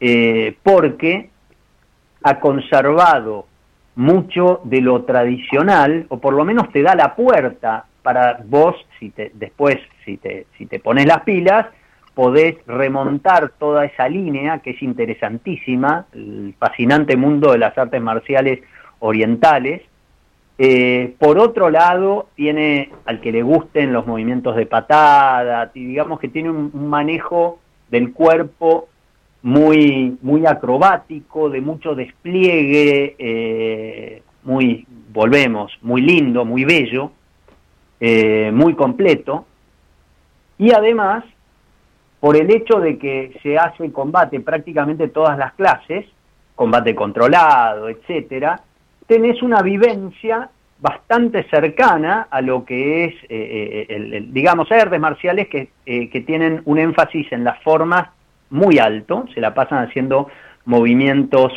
[0.00, 1.30] eh, porque
[2.22, 3.46] ha conservado
[3.96, 9.10] mucho de lo tradicional, o por lo menos te da la puerta para vos, si
[9.10, 11.66] te, después, si te, si te pones las pilas,
[12.14, 18.60] podés remontar toda esa línea que es interesantísima, el fascinante mundo de las artes marciales
[19.00, 19.82] orientales,
[20.56, 26.28] eh, por otro lado, tiene al que le gusten los movimientos de patada, digamos que
[26.28, 27.58] tiene un, manejo
[27.90, 28.88] del cuerpo
[29.42, 37.10] muy, muy acrobático, de mucho despliegue, eh, muy, volvemos, muy lindo, muy bello,
[37.98, 39.46] eh, muy completo.
[40.56, 41.24] Y además,
[42.24, 46.06] por el hecho de que se hace combate prácticamente todas las clases,
[46.54, 48.62] combate controlado, etcétera,
[49.06, 50.48] tenés una vivencia
[50.80, 56.08] bastante cercana a lo que es, eh, eh, el, digamos, hay artes marciales que, eh,
[56.08, 58.08] que tienen un énfasis en las formas
[58.48, 60.28] muy alto, se la pasan haciendo
[60.64, 61.52] movimientos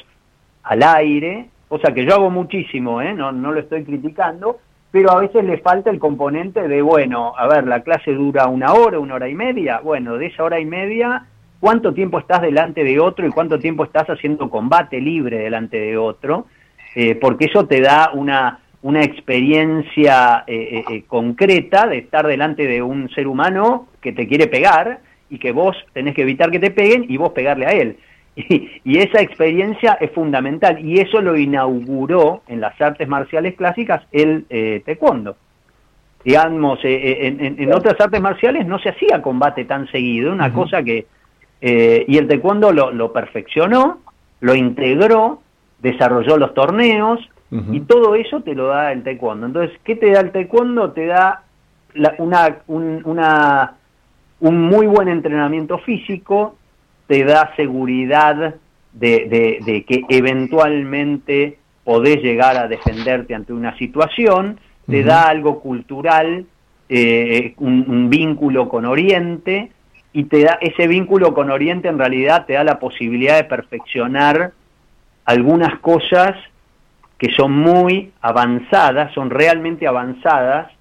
[0.63, 4.59] al aire, cosa que yo hago muchísimo, no, no lo estoy criticando,
[4.91, 8.73] pero a veces le falta el componente de, bueno, a ver, la clase dura una
[8.73, 11.25] hora, una hora y media, bueno, de esa hora y media,
[11.59, 15.97] ¿cuánto tiempo estás delante de otro y cuánto tiempo estás haciendo combate libre delante de
[15.97, 16.47] otro?
[16.95, 22.81] Eh, porque eso te da una, una experiencia eh, eh, concreta de estar delante de
[22.81, 26.71] un ser humano que te quiere pegar y que vos tenés que evitar que te
[26.71, 27.97] peguen y vos pegarle a él.
[28.85, 34.45] Y, esa experiencia es fundamental y eso lo inauguró en las artes marciales clásicas el
[34.85, 35.35] taekwondo.
[36.23, 41.07] Digamos, en, otras artes marciales no se hacía combate tan seguido, una cosa que...
[41.59, 44.01] y el taekwondo lo, lo perfeccionó,
[44.39, 45.41] lo integró
[45.79, 47.19] desarrolló los torneos
[47.71, 49.45] y todo eso te lo da el taekwondo.
[49.45, 50.91] Entonces, ¿qué te da el taekwondo?
[50.91, 51.43] Te da
[52.17, 53.75] una, un, una,
[54.41, 56.57] un muy buen entrenamiento físico,
[57.07, 58.55] te da seguridad
[58.93, 66.45] de, de, que eventualmente podés llegar a defenderte ante una situación, te da algo cultural,
[66.89, 69.71] eh, un, un, vínculo con Oriente,
[70.13, 74.51] y te da ese vínculo con Oriente en realidad te da la posibilidad de perfeccionar
[75.25, 76.35] algunas cosas
[77.17, 80.71] que son muy avanzadas, son realmente avanzadas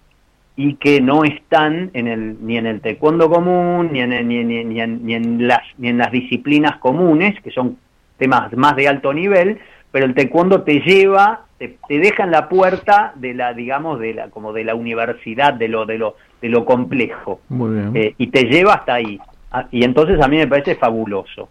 [0.57, 4.65] y que no están en el, ni en el taekwondo común, ni en, ni, ni,
[4.65, 7.77] ni, en, ni, en las, ni en las disciplinas comunes, que son
[8.17, 9.59] temas más de alto nivel,
[9.93, 14.15] pero el taekwondo te lleva, te, te, deja en la puerta de la, digamos, de
[14.15, 17.41] la, como de la universidad, de lo, de lo, de lo complejo.
[17.51, 17.93] Muy bien.
[17.95, 19.21] Eh, y te lleva hasta ahí.
[19.53, 21.51] Ah, y entonces a mí me parece fabuloso.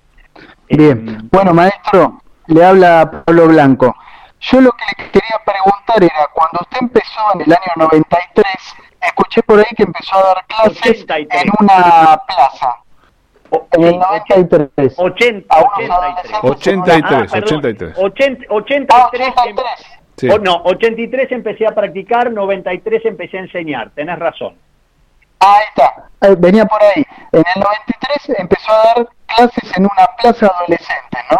[0.69, 3.95] Bien, eh, bueno maestro, le habla Pablo Blanco.
[4.41, 8.45] Yo lo que le quería preguntar era, cuando usted empezó en el año 93,
[9.05, 11.43] escuché por ahí que empezó a dar clases 83.
[11.43, 12.75] en una plaza.
[13.71, 14.93] En el 93.
[14.97, 16.39] 80, 83.
[16.43, 17.97] 83, ah, 83.
[17.97, 18.87] 80, 83.
[18.91, 19.65] Ah, 83.
[20.17, 20.29] Sí.
[20.29, 24.55] Oh, no, 83 empecé a practicar, 93 empecé a enseñar, tenés razón.
[25.39, 27.05] Ahí está, eh, venía por ahí.
[27.33, 31.37] En el 93 empezó a dar clases en una plaza adolescente, ¿no?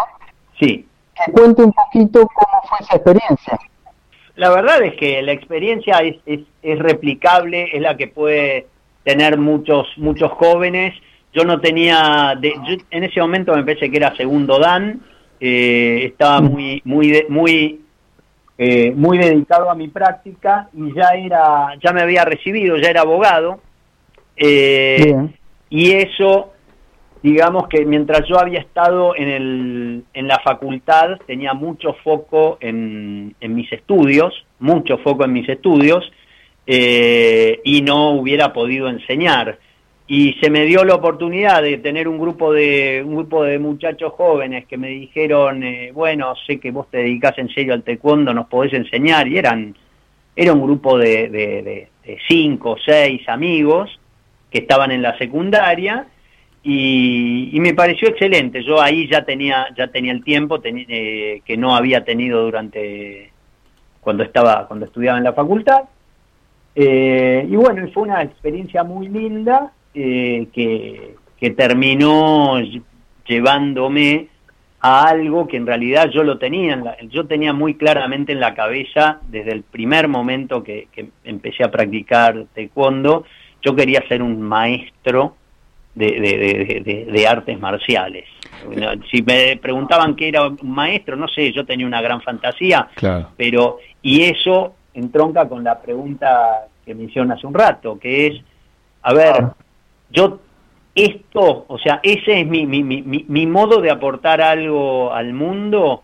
[0.58, 0.88] Sí.
[1.14, 3.58] Que cuente un poquito cómo fue esa experiencia.
[4.36, 8.66] La verdad es que la experiencia es, es, es replicable, es la que puede
[9.02, 10.94] tener muchos muchos jóvenes.
[11.32, 15.00] Yo no tenía, de, yo en ese momento me parece que era segundo dan,
[15.40, 17.80] eh, estaba muy muy de, muy
[18.58, 23.02] eh, muy dedicado a mi práctica y ya era ya me había recibido, ya era
[23.02, 23.60] abogado
[24.36, 25.14] eh,
[25.70, 26.52] y eso
[27.22, 33.34] digamos que mientras yo había estado en, el, en la facultad, tenía mucho foco en,
[33.40, 36.10] en mis estudios, mucho foco en mis estudios,
[36.66, 39.58] eh, y no hubiera podido enseñar.
[40.08, 44.12] Y se me dio la oportunidad de tener un grupo de, un grupo de muchachos
[44.12, 48.32] jóvenes que me dijeron, eh, bueno, sé que vos te dedicás en serio al taekwondo,
[48.32, 49.74] nos podés enseñar, y eran,
[50.36, 53.98] era un grupo de, de, de, de cinco o seis amigos
[54.50, 56.06] que estaban en la secundaria,
[56.68, 58.64] y, y, me pareció excelente.
[58.64, 63.30] Yo ahí ya tenía ya tenía el tiempo eh, que no había tenido durante
[64.00, 65.82] cuando estaba cuando estudiaba en la facultad.
[66.74, 72.60] Eh, y bueno, fue una experiencia muy linda eh, que, que terminó
[73.24, 74.26] llevándome
[74.80, 78.40] a algo que en realidad yo lo tenía, en la, yo tenía muy claramente en
[78.40, 83.24] la cabeza desde el primer momento que, que empecé a practicar taekwondo,
[83.62, 85.36] yo quería ser un maestro
[85.96, 88.24] de, de, de, artes marciales.
[89.10, 93.30] Si me preguntaban qué era un maestro, no sé, yo tenía una gran fantasía, claro.
[93.36, 98.42] pero y eso entronca con la pregunta que mencioné hace un rato, que es,
[99.02, 99.46] a ver,
[100.10, 100.38] yo
[100.94, 106.02] esto, o sea, ese es mi, mi, mi, mi modo de aportar algo al mundo,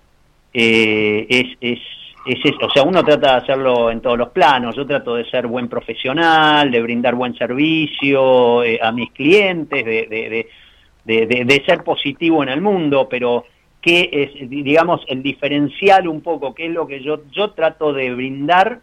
[0.55, 1.79] eh, es, es
[2.27, 5.29] es eso, o sea, uno trata de hacerlo en todos los planos, yo trato de
[5.29, 10.47] ser buen profesional, de brindar buen servicio eh, a mis clientes, de, de,
[11.05, 13.45] de, de, ser positivo en el mundo, pero
[13.81, 18.15] qué es, digamos, el diferencial un poco, qué es lo que yo, yo trato de
[18.15, 18.81] brindar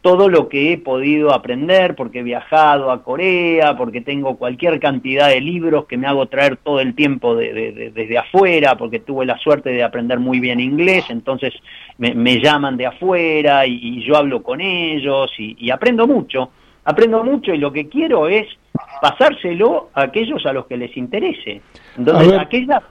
[0.00, 5.28] todo lo que he podido aprender, porque he viajado a Corea, porque tengo cualquier cantidad
[5.28, 9.00] de libros que me hago traer todo el tiempo de, de, de, desde afuera, porque
[9.00, 11.52] tuve la suerte de aprender muy bien inglés, entonces
[11.98, 16.50] me, me llaman de afuera y, y, yo hablo con ellos y, y aprendo mucho,
[16.84, 18.46] aprendo mucho y lo que quiero es
[19.02, 21.60] pasárselo a aquellos a los que les interese.
[21.96, 22.82] Entonces, aquellas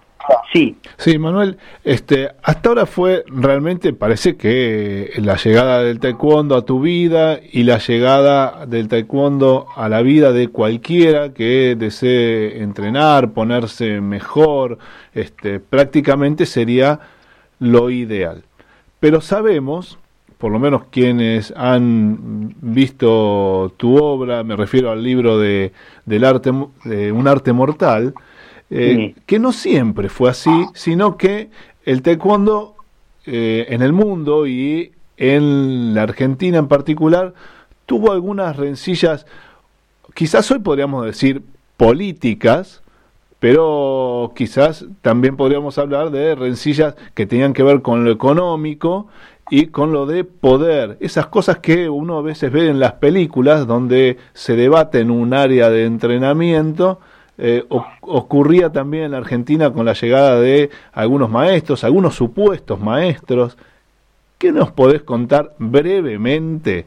[0.52, 0.78] Sí.
[0.98, 6.82] Sí, Manuel, este, hasta ahora fue realmente, parece que la llegada del taekwondo a tu
[6.82, 14.02] vida y la llegada del taekwondo a la vida de cualquiera que desee entrenar, ponerse
[14.02, 14.80] mejor,
[15.14, 17.00] este, prácticamente sería
[17.60, 18.44] lo ideal.
[19.00, 19.98] Pero sabemos,
[20.38, 25.72] por lo menos quienes han visto tu obra, me refiero al libro de,
[26.06, 26.52] del arte,
[26.84, 28.14] de Un arte mortal,
[28.70, 29.22] eh, sí.
[29.26, 31.50] que no siempre fue así, sino que
[31.86, 32.76] el taekwondo
[33.26, 37.34] eh, en el mundo y en la Argentina en particular
[37.86, 39.26] tuvo algunas rencillas,
[40.14, 41.42] quizás hoy podríamos decir
[41.78, 42.82] políticas,
[43.40, 49.08] pero quizás también podríamos hablar de rencillas que tenían que ver con lo económico
[49.50, 53.66] y con lo de poder, esas cosas que uno a veces ve en las películas
[53.66, 57.00] donde se debate en un área de entrenamiento,
[57.38, 57.64] eh,
[58.02, 63.58] ocurría también en la Argentina con la llegada de algunos maestros, algunos supuestos maestros.
[64.38, 66.86] ¿Qué nos podés contar brevemente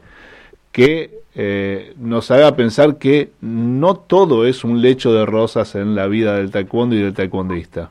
[0.71, 6.07] que eh, nos haga pensar que no todo es un lecho de rosas en la
[6.07, 7.89] vida del taekwondo y del taekwondista?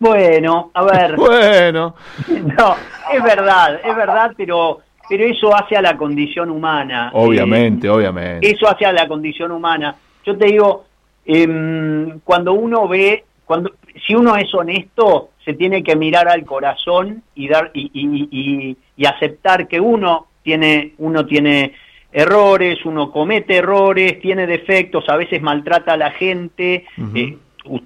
[0.00, 1.16] Bueno, a ver.
[1.16, 1.94] bueno.
[2.28, 2.76] No,
[3.12, 7.10] es verdad, es verdad, pero pero eso hace a la condición humana.
[7.14, 8.50] Obviamente, eh, obviamente.
[8.50, 9.96] Eso hace a la condición humana.
[10.24, 10.84] Yo te digo,
[11.28, 13.72] eh, cuando uno ve, cuando
[14.06, 19.06] si uno es honesto, se tiene que mirar al corazón y dar y, y, y,
[19.06, 21.74] aceptar que uno tiene, uno tiene
[22.10, 26.86] errores, uno comete errores, tiene defectos, a veces maltrata a la gente.
[27.14, 27.36] Eh,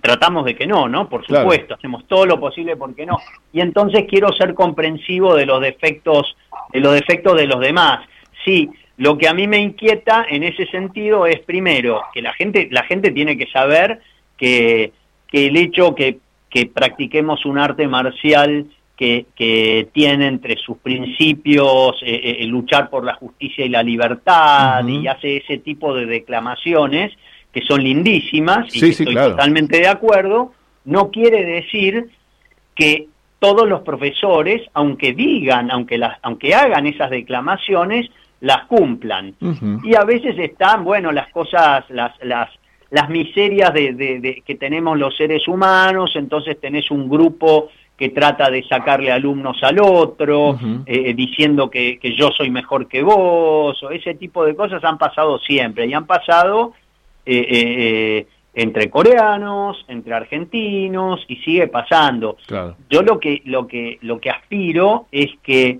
[0.00, 1.08] tratamos de que no, ¿no?
[1.08, 3.18] Por supuesto, hacemos todo lo posible porque no.
[3.52, 6.36] Y entonces quiero ser comprensivo de los defectos,
[6.72, 8.06] de los defectos de los demás.
[8.44, 12.68] Sí, lo que a mí me inquieta en ese sentido es primero que la gente,
[12.70, 14.00] la gente tiene que saber
[14.36, 14.92] que,
[15.28, 16.18] que el hecho que,
[16.50, 18.66] que practiquemos un arte marcial
[18.96, 24.86] que, que, tiene entre sus principios eh, eh, luchar por la justicia y la libertad
[24.86, 27.12] y hace ese tipo de declamaciones
[27.52, 30.52] que son lindísimas y estoy totalmente de acuerdo,
[30.84, 32.10] no quiere decir
[32.74, 38.08] que todos los profesores, aunque digan, aunque las, aunque hagan esas declamaciones,
[38.42, 39.34] las cumplan.
[39.84, 42.50] Y a veces están, bueno, las cosas, las, las,
[42.90, 48.50] las miserias de, de, que tenemos los seres humanos, entonces tenés un grupo que trata
[48.50, 53.90] de sacarle alumnos al otro, eh, diciendo que, que, yo soy mejor que vos, o
[53.90, 56.72] ese tipo de cosas han pasado siempre, y han pasado
[57.24, 62.38] eh, eh, entre coreanos, entre argentinos, y sigue pasando.
[62.90, 65.78] Yo lo que, lo, que, lo que aspiro es que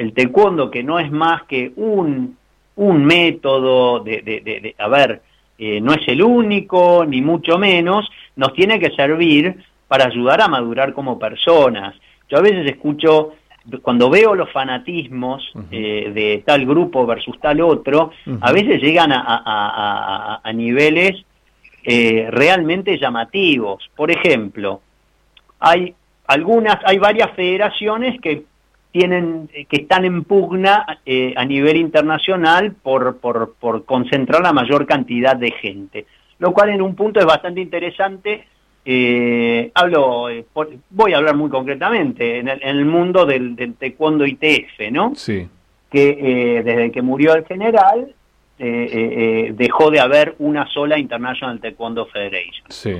[0.00, 2.38] el taekwondo, que no es más que un,
[2.76, 5.20] un método de, de, de, a ver,
[5.58, 10.48] eh, no es el único, ni mucho menos, nos tiene que servir para ayudar a
[10.48, 11.94] madurar como personas.
[12.30, 13.34] Yo a veces escucho,
[13.82, 19.22] cuando veo los fanatismos eh, de tal grupo versus tal otro, a veces llegan a,
[19.22, 21.22] a, a, niveles
[21.84, 23.90] eh, realmente llamativos.
[23.94, 24.80] Por ejemplo,
[25.58, 25.94] hay
[26.26, 28.44] algunas, hay varias federaciones que
[28.90, 34.52] tienen eh, que están en pugna eh, a nivel internacional por, por, por, concentrar la
[34.52, 36.06] mayor cantidad de gente,
[36.38, 38.46] lo cual en un punto es bastante interesante.
[38.84, 40.28] Eh, hablo,
[40.90, 45.14] voy a hablar muy concretamente en el, mundo del, del, taekwondo ITF, ¿no?
[45.14, 45.46] Sí.
[45.90, 48.14] Que desde que murió el general
[48.58, 52.64] dejó de haber una sola International Taekwondo Federation.
[52.68, 52.94] Sí.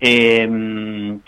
[0.00, 1.27] ah,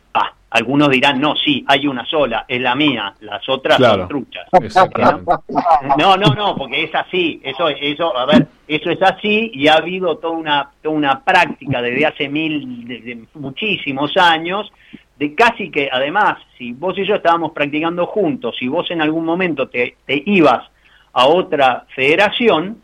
[0.50, 4.48] algunos dirán, no, sí, hay una sola, es la mía, las otras son truchas.
[5.96, 9.74] No, no, no, porque es así, eso, eso, a ver, eso es así y ha
[9.74, 14.72] habido toda una, toda una práctica desde hace mil, desde muchísimos años,
[15.16, 19.24] de casi que, además, si vos y yo estábamos practicando juntos, si vos en algún
[19.24, 20.66] momento te, te ibas
[21.12, 22.78] a otra federación,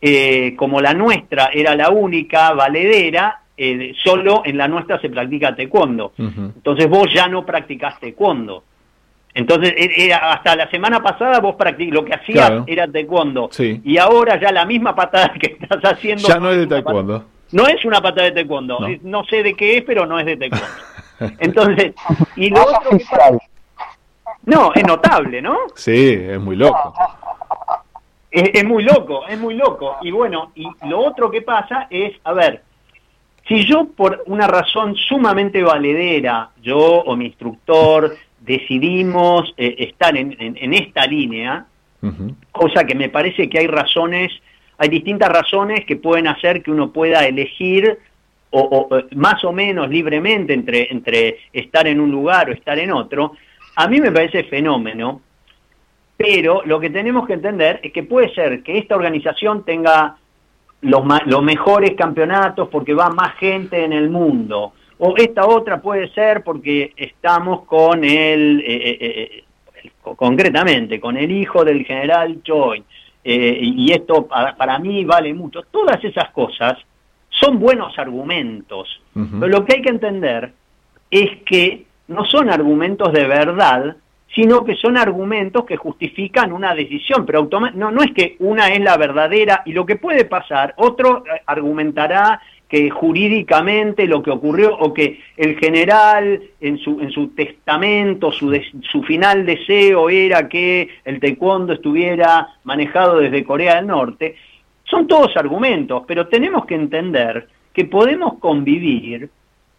[0.00, 5.54] eh, como la nuestra era la única valedera, eh, solo en la nuestra se practica
[5.54, 6.14] taekwondo.
[6.16, 8.64] Entonces vos ya no practicás taekwondo.
[9.34, 13.50] Entonces, e, era, hasta la semana pasada vos practicás, lo que hacías era taekwondo.
[13.58, 16.26] Y ahora ya la misma patada que estás haciendo...
[16.26, 17.22] Ya no es de taekwondo.
[17.52, 18.78] No es una patada de taekwondo.
[19.02, 19.24] No.
[19.24, 20.66] sé de qué es, pero no es de taekwondo.
[21.38, 21.92] Entonces,
[22.36, 22.98] y lo otro
[24.46, 25.58] No, es notable, ¿no?
[25.74, 26.94] Sí, es muy loco.
[28.30, 29.98] Es, es muy loco, es muy loco.
[30.00, 32.62] Y bueno, y lo otro que pasa es, a ver,
[33.50, 40.72] si yo por una razón sumamente valedera, yo o mi instructor, decidimos eh, estar en,
[40.72, 41.66] esta línea,
[42.52, 44.30] cosa que me parece que hay razones,
[44.78, 47.98] hay distintas razones que pueden hacer que uno pueda elegir
[48.50, 53.32] o, más o menos libremente entre, entre estar en un lugar o estar en otro,
[53.74, 55.22] a mí me parece fenómeno,
[56.16, 60.19] pero lo que tenemos que entender es que puede ser que esta organización tenga
[60.82, 64.72] los, los mejores campeonatos porque va más gente en el mundo.
[64.98, 69.44] O esta otra puede ser porque estamos con el, eh, eh,
[69.84, 72.84] eh, concretamente, con el hijo del general Choi.
[73.24, 75.62] y esto para, para, mí vale mucho.
[75.70, 76.78] Todas esas cosas
[77.28, 79.00] son buenos argumentos.
[79.12, 80.52] Pero lo que hay que entender
[81.10, 83.96] es que no son argumentos de verdad,
[84.34, 88.80] sino que son argumentos que justifican una decisión, pero no, no es que una es
[88.80, 94.76] la verdadera y lo que puede pasar, otro eh, argumentará que jurídicamente lo que ocurrió
[94.76, 100.88] o que el general en su, en su testamento, su, su final deseo era que
[101.04, 104.36] el taekwondo estuviera manejado desde Corea del Norte,
[104.84, 109.28] son todos argumentos, pero tenemos que entender que podemos convivir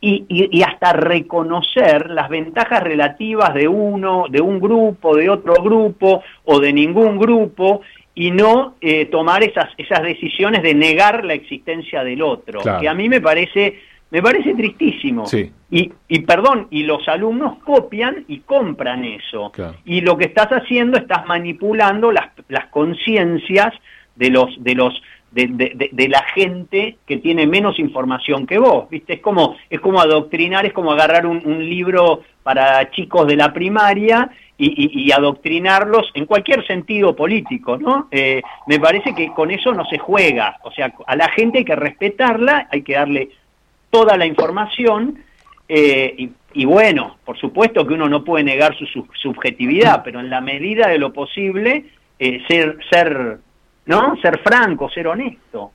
[0.02, 6.60] y, hasta reconocer las ventajas relativas de uno, de un grupo, de otro grupo o
[6.60, 7.82] de ningún grupo
[8.16, 12.94] y no eh, tomar esas, esas decisiones de negar la existencia del otro, que a
[12.96, 13.80] mí me parece,
[14.10, 15.26] me parece tristísimo.
[15.70, 19.52] Y, y perdón, y los alumnos copian y compran eso.
[19.86, 23.72] Y lo que estás haciendo, estás manipulando las, las conciencias
[24.16, 29.14] de los, de los de, la gente que tiene menos información que vos, ¿viste?
[29.14, 34.30] Es como, es como adoctrinar, es como agarrar un, libro para chicos de la primaria
[34.58, 38.08] y, adoctrinarlos en cualquier sentido político, ¿no?
[38.12, 41.66] Eh, me parece que con eso no se juega, o sea, a la gente hay
[41.66, 43.30] que respetarla, hay que darle
[43.90, 45.20] toda la información
[45.68, 50.42] eh, y, bueno, por supuesto que uno no puede negar su, subjetividad, pero en la
[50.42, 51.86] medida de lo posible,
[52.20, 53.40] eh, ser, ser
[53.86, 54.16] ¿no?
[54.22, 55.72] Ser franco, ser honesto.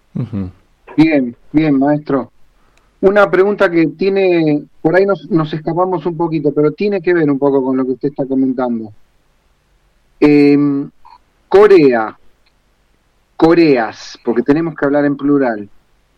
[0.96, 2.32] Bien, bien, maestro.
[3.00, 7.30] Una pregunta que tiene, por ahí nos, nos, escapamos un poquito, pero tiene que ver
[7.30, 8.92] un poco con lo que usted está comentando.
[10.18, 10.90] Em,
[11.48, 12.18] Corea,
[13.36, 15.68] Coreas, porque tenemos que hablar en plural,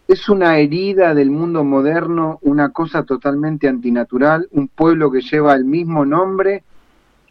[0.06, 5.64] es una herida del mundo moderno, una cosa totalmente antinatural, un pueblo que lleva el
[5.64, 6.62] mismo nombre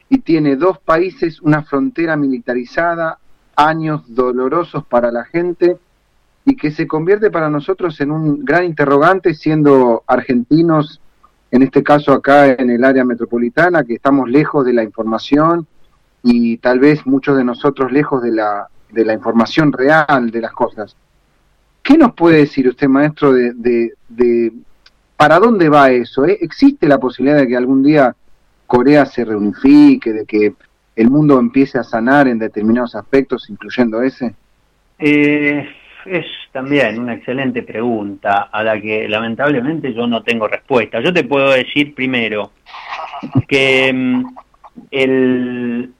[0.09, 3.17] y tiene dos países, una frontera militarizada,
[3.57, 5.77] años dolorosos para la gente
[6.45, 11.01] y que se convierte para nosotros en un gran interrogante siendo argentinos,
[11.51, 15.67] en este caso acá en el área metropolitana, que estamos lejos de la información
[16.23, 20.53] y tal vez muchos de nosotros lejos de la, de la información real de las
[20.53, 20.95] cosas.
[21.81, 23.53] ¿Qué nos puede decir usted, maestro, de,
[24.07, 24.53] de,
[25.15, 26.25] para dónde va eso?
[26.25, 26.37] Eh?
[26.41, 28.15] ¿Existe la posibilidad de que algún día
[28.67, 30.53] Corea se reunifique, de que
[30.97, 34.33] el mundo empiece a sanar en determinados aspectos, incluyendo ese?
[34.97, 35.69] Eh,
[36.05, 40.99] es también una excelente pregunta a la que lamentablemente yo no tengo respuesta.
[40.99, 42.51] Yo te puedo decir primero
[43.47, 44.25] que mm,
[44.89, 45.93] el,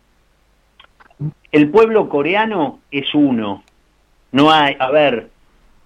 [1.51, 3.63] el pueblo coreano es uno.
[4.31, 5.29] No hay, a ver,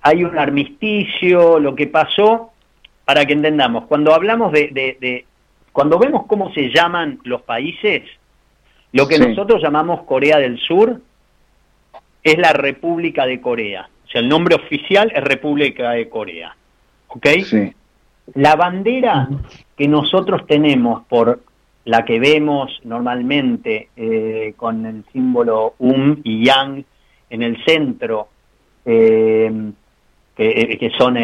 [0.01, 2.53] hay un armisticio, lo que pasó,
[3.03, 5.25] para que entendamos, cuando hablamos de, de
[5.73, 8.03] cuando vemos cómo se llaman los países,
[8.93, 10.99] lo que nosotros llamamos Corea del Sur
[12.23, 13.89] es la República de Corea.
[14.05, 16.55] O sea, el nombre oficial es República de Corea.
[17.07, 17.27] ¿Ok?
[17.45, 17.73] Sí.
[18.35, 19.29] La bandera
[19.77, 21.41] que nosotros tenemos por
[21.85, 26.85] la que vemos normalmente eh, con el símbolo Um y Yang
[27.29, 28.27] en el centro,
[28.85, 29.71] eh,
[30.35, 31.17] que, eh, son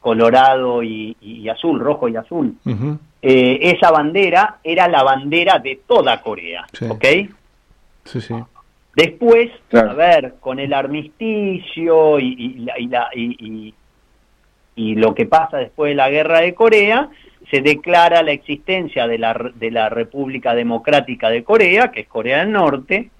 [0.00, 2.54] colorado y, azul, rojo y azul.
[3.22, 7.04] Eh, esa bandera era la bandera de toda Corea, ¿ok?
[8.04, 8.34] Sí, sí.
[8.96, 12.66] Después, a ver, con el armisticio y,
[13.14, 13.74] y,
[14.74, 17.08] y, lo que pasa después de la guerra de Corea,
[17.50, 22.38] se declara la existencia de la, de la República Democrática de Corea, que es Corea
[22.38, 23.10] del Norte.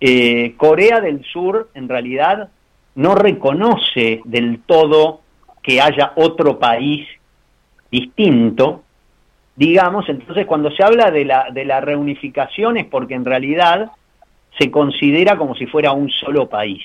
[0.00, 2.48] Eh, Corea del Sur, en realidad,
[2.94, 5.20] no reconoce del todo
[5.62, 7.06] que haya otro país
[7.90, 8.84] distinto,
[9.56, 13.90] digamos, entonces cuando se habla de la, de la reunificación es porque en realidad
[14.58, 16.82] se considera como si fuera un solo país.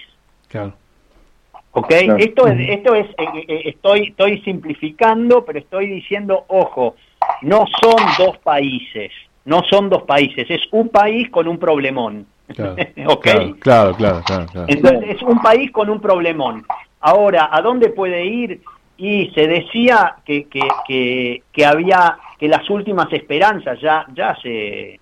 [0.47, 0.73] Claro.
[1.73, 1.91] ¿Ok?
[1.91, 6.95] Esto es, esto es eh, eh, estoy, estoy simplificando, pero estoy diciendo, ojo,
[7.41, 9.11] no son dos países,
[9.45, 12.25] no son dos países, es un país con un problemón.
[12.53, 12.75] Claro,
[13.59, 16.65] claro, claro, claro, Entonces es un país con un problemón.
[16.99, 18.61] Ahora, ¿a dónde puede ir?
[18.97, 24.99] Y se decía que, que, que, que había que las últimas esperanzas, ya, ya hace,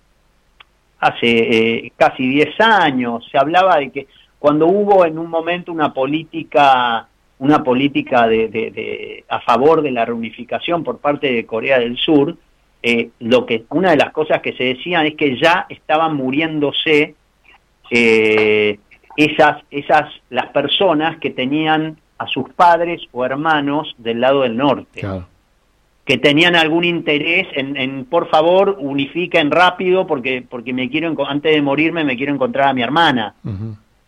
[0.98, 4.06] hace eh, casi 10 años, se hablaba de que
[4.38, 10.04] cuando hubo en un momento una política una política de, de, a favor de la
[10.04, 12.36] reunificación por parte de Corea del Sur,
[12.82, 17.14] eh, lo que una de las cosas que se decían es que ya estaban muriéndose
[17.90, 18.78] eh,
[19.16, 25.00] esas esas las personas que tenían a sus padres o hermanos del lado del norte
[26.04, 31.62] que tenían algún interés en, por favor, unifiquen rápido porque, porque me quiero, antes de
[31.62, 33.34] morirme me quiero encontrar a mi hermana,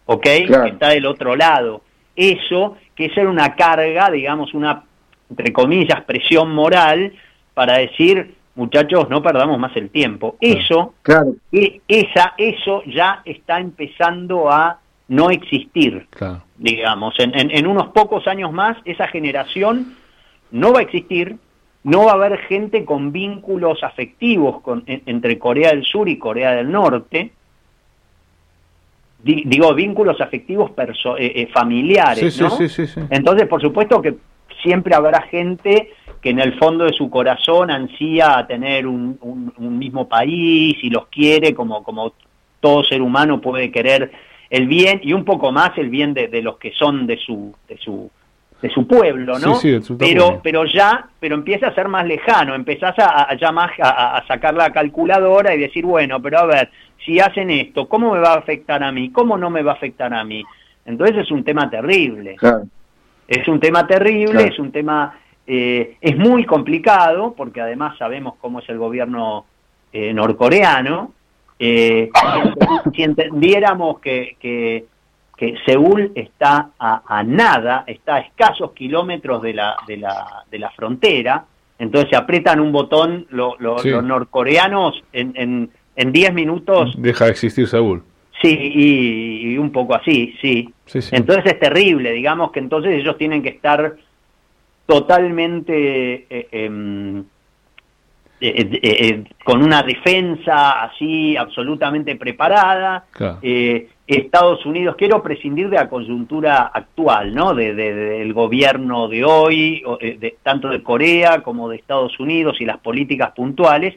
[0.07, 0.23] ¿ok?
[0.23, 1.83] Que está del otro lado.
[2.17, 4.83] Eso, que es una carga, digamos, una,
[5.31, 7.13] entre comillas, presión moral
[7.55, 10.37] para decir, muchachos, no perdamos más el tiempo.
[10.41, 11.35] Eso, claro.
[11.53, 16.07] E, esa, eso ya está empezando a no existir,
[16.57, 17.15] digamos.
[17.19, 19.95] En, en, en unos pocos años más, esa generación
[20.51, 21.37] no va a existir,
[21.85, 26.53] no va a haber gente con vínculos afectivos con, entre Corea del Sur y Corea
[26.53, 27.33] del Norte,
[29.23, 32.59] digo, vínculos afectivos eh, eh, familiares, ¿no?
[33.11, 34.17] Entonces, por supuesto que
[34.63, 39.19] siempre habrá gente que en el fondo de su corazón ansía a tener un,
[39.59, 42.13] mismo país y los quiere como, como
[42.61, 44.13] todo ser humano puede querer
[44.49, 47.53] el bien y un poco más el bien de, de los que son de su,
[47.67, 48.09] de su
[48.63, 49.57] de su pueblo, ¿no?
[49.57, 53.73] Sí, sí, pero, pero ya, pero empieza a ser más lejano, empezás a, ya más
[53.81, 56.71] a, sacar la calculadora y decir, bueno, pero a ver,
[57.05, 59.11] si hacen esto, ¿cómo me va a afectar a mí?
[59.11, 60.45] ¿Cómo no me va a afectar a mí?
[60.87, 62.37] Entonces es un tema terrible.
[63.27, 68.61] Es un tema terrible, es un tema, eh, es muy complicado, porque además sabemos cómo
[68.61, 69.45] es el gobierno
[69.93, 71.13] eh, norcoreano.
[71.59, 72.11] Eh,
[72.95, 74.85] si entendiéramos que, que,
[75.67, 81.45] Seúl está a, nada, está a escasos kilómetros de la, de la, de la frontera,
[81.79, 86.95] entonces se aprietan un botón los norcoreanos en, en, 10 minutos.
[86.97, 88.03] Deja de existir Seúl.
[88.41, 90.73] Sí, y, un poco así, sí.
[91.11, 93.97] Entonces es terrible, digamos que entonces ellos tienen que estar
[94.87, 97.25] totalmente eh, em,
[98.41, 103.05] eh, eh, con una defensa así absolutamente preparada.
[104.07, 107.55] Estados Unidos, quiero prescindir de la coyuntura actual, ¿no?
[107.55, 112.79] De, del gobierno de hoy, de, tanto de Corea como de Estados Unidos y las
[112.79, 113.95] políticas puntuales,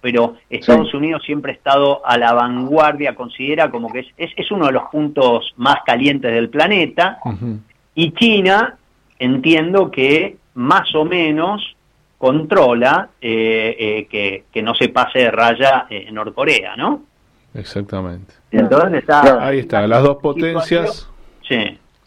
[0.00, 4.66] pero Estados Unidos siempre ha estado a la vanguardia, considera como que es, es, uno
[4.66, 7.18] de los puntos más calientes del planeta,
[7.94, 8.76] y China,
[9.18, 11.76] entiendo que más o menos
[12.16, 17.02] controla eh, eh, que, que, no se pase de raya en Norcorea, ¿no?
[17.54, 18.34] Exactamente.
[18.50, 21.08] Entonces está, Ahí está, las dos potencias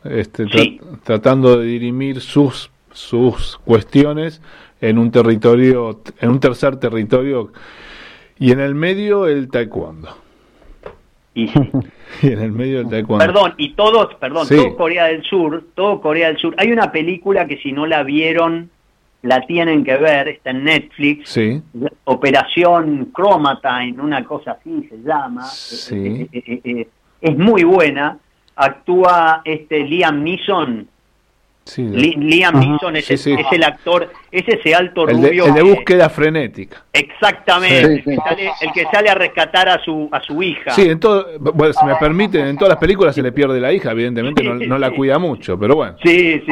[0.03, 4.41] este, tratando de dirimir sus, sus cuestiones
[4.79, 7.51] en un territorio, en un tercer territorio,
[8.39, 10.17] y en el medio el taekwondo.
[11.33, 11.49] Y,
[12.23, 13.25] en el medio del taekwondo.
[13.25, 16.55] Perdón, y todos, perdón, todo Corea del Sur, todo Corea del Sur.
[16.57, 18.69] Hay una película que si no la vieron,
[19.23, 21.29] la tienen que ver, está en Netflix.
[21.29, 21.61] Sí.
[22.05, 25.43] Operación Chromatine, una cosa así se llama.
[25.43, 26.27] Sí.
[26.31, 26.87] Eh, eh, eh,
[27.21, 28.17] es muy buena.
[28.55, 30.87] Actúa este Liam Neeson,
[31.77, 35.45] Liam Neeson es, el actor, es ese alto rubio.
[35.45, 36.83] el de búsqueda frenética.
[36.91, 40.71] Exactamente, el, que sale, a rescatar a su a su hija.
[40.71, 43.71] Sí, en todo, bueno, si me permiten, en todas las películas se le pierde la
[43.71, 45.95] hija, evidentemente no, la cuida mucho, pero bueno.
[46.03, 46.51] Sí, sí.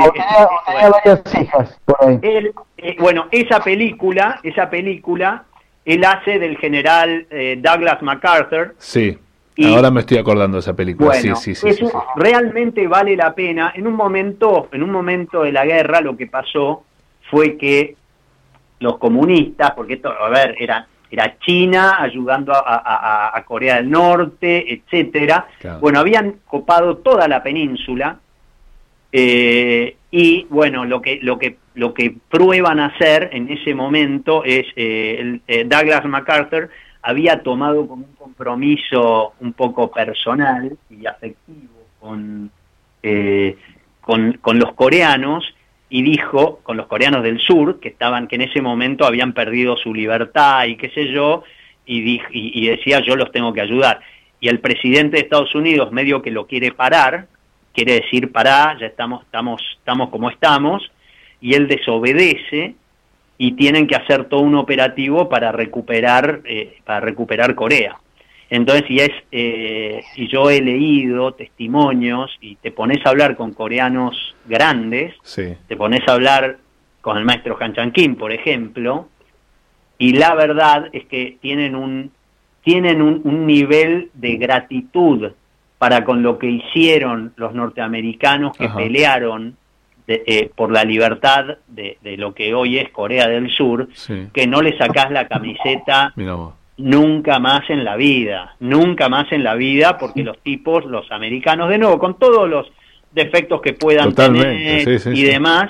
[3.00, 5.44] bueno, esa película, esa película,
[5.86, 8.76] él hace del general eh, Douglas MacArthur.
[8.78, 9.18] Sí
[9.66, 11.14] Ahora me estoy acordando de esa película.
[11.14, 13.74] sí, sí, sí, eso realmente vale la pena.
[13.76, 16.84] En un momento, en un momento de la guerra, lo que pasó
[17.30, 17.96] fue que
[18.80, 25.48] los comunistas, porque esto, a ver, era era China ayudando a, Corea del Norte, etcétera.
[25.82, 28.20] Bueno, habían copado toda la península
[29.12, 34.68] eh, y bueno, lo que lo que lo que prueban hacer en ese momento es
[34.76, 36.70] eh, eh, Douglas MacArthur
[37.02, 42.52] había tomado como un compromiso un poco personal y afectivo con,
[43.04, 43.58] eh,
[44.02, 45.46] con, los coreanos
[45.90, 49.78] y dijo, con los coreanos del sur, que estaban, que en ese momento habían perdido
[49.78, 51.44] su libertad y qué sé yo,
[51.86, 54.00] y, y, decía yo los tengo que ayudar.
[54.40, 57.28] Y el presidente de Estados Unidos medio que lo quiere parar,
[57.74, 60.92] quiere decir pará, ya estamos, estamos, estamos como estamos,
[61.42, 62.76] y él desobedece
[63.42, 67.98] y tienen que hacer todo un operativo para recuperar, eh, para recuperar Corea.
[68.50, 73.54] Entonces, si es, eh, si yo he leído testimonios y te pones a hablar con
[73.54, 75.16] coreanos grandes,
[75.68, 76.58] te pones a hablar
[77.00, 79.08] con el maestro Han Chan Kim, por ejemplo,
[79.98, 82.12] y la verdad es que tienen un
[82.62, 85.32] tienen un, un nivel de gratitud
[85.78, 89.56] para con lo que hicieron los norteamericanos que pelearon
[90.12, 93.88] eh, por la libertad de, lo que hoy es Corea del Sur,
[94.34, 96.14] que no le sacás la camiseta
[96.78, 101.70] nunca más en la vida, nunca más en la vida, porque los tipos, los americanos,
[101.70, 102.72] de nuevo, con todos los
[103.12, 105.70] defectos que puedan tener y demás,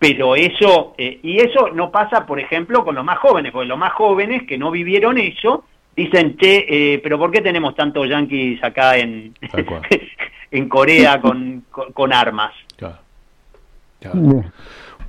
[0.00, 3.78] pero eso, eh, y eso no pasa, por ejemplo, con los más jóvenes, porque los
[3.78, 5.64] más jóvenes que no vivieron eso,
[5.94, 9.34] dicen, che, eh, pero ¿por qué tenemos tantos yanquis acá en,
[10.50, 12.52] en Corea con, con armas?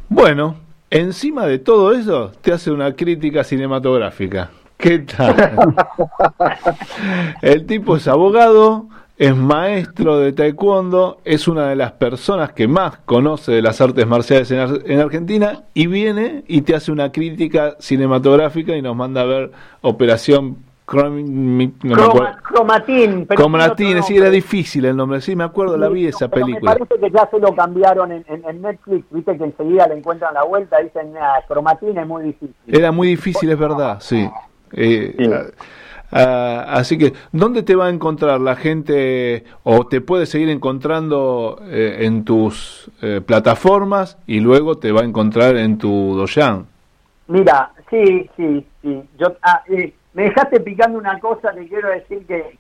[0.10, 0.56] Bueno,
[0.90, 4.52] encima de todo eso, te hace una crítica cinematográfica.
[4.78, 5.76] ¿Qué tal?
[7.42, 8.88] El tipo es abogado,
[9.18, 14.08] es maestro de taekwondo, es una de las personas que más conoce de las artes
[14.08, 19.26] marciales en, Argentina y viene y te hace una crítica cinematográfica y nos manda a
[19.26, 19.52] ver
[19.82, 21.76] Operación cromatín.
[23.26, 26.74] cromatín, sí, era difícil el nombre, sí, me acuerdo, la vi esa película.
[26.74, 30.44] Me parece que ya se lo cambiaron en, Netflix, viste que enseguida le encuentran la
[30.44, 32.56] vuelta, dicen, ah, cromatín es muy difícil.
[32.68, 34.30] Era muy difícil, es verdad, sí.
[34.74, 35.46] Eh, ah,
[36.12, 41.62] ah, así que, ¿dónde te va a encontrar la gente o te puede seguir encontrando
[41.66, 46.68] eh, en tus eh, plataformas y luego te va a encontrar en tu Doyan?
[47.28, 49.02] Mira, sí, sí, sí.
[49.18, 49.28] Yo,
[50.14, 52.58] me dejaste picando una cosa, te quiero decir que,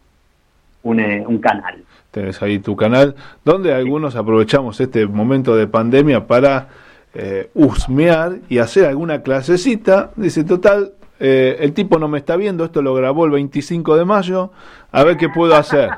[0.84, 1.82] un, eh, un canal.
[2.12, 6.68] Tienes ahí tu canal, donde algunos aprovechamos este momento de pandemia para
[7.14, 10.12] eh, husmear y hacer alguna clasecita.
[10.14, 14.04] Dice, total, eh, el tipo no me está viendo, esto lo grabó el 25 de
[14.04, 14.52] mayo,
[14.92, 15.90] a ver qué puedo hacer.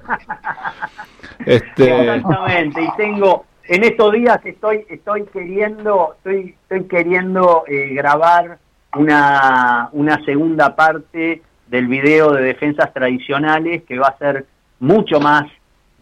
[1.45, 2.15] este...
[2.15, 8.59] Exactamente, y tengo, en estos días estoy, estoy queriendo, estoy, estoy queriendo eh, grabar
[8.97, 14.47] una, una segunda parte del video de defensas tradicionales que va a ser
[14.81, 15.45] mucho más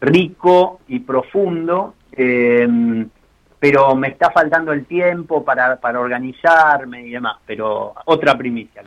[0.01, 3.06] rico y profundo, eh,
[3.59, 8.82] pero me está faltando el tiempo para, para organizarme y demás, pero otra primicia.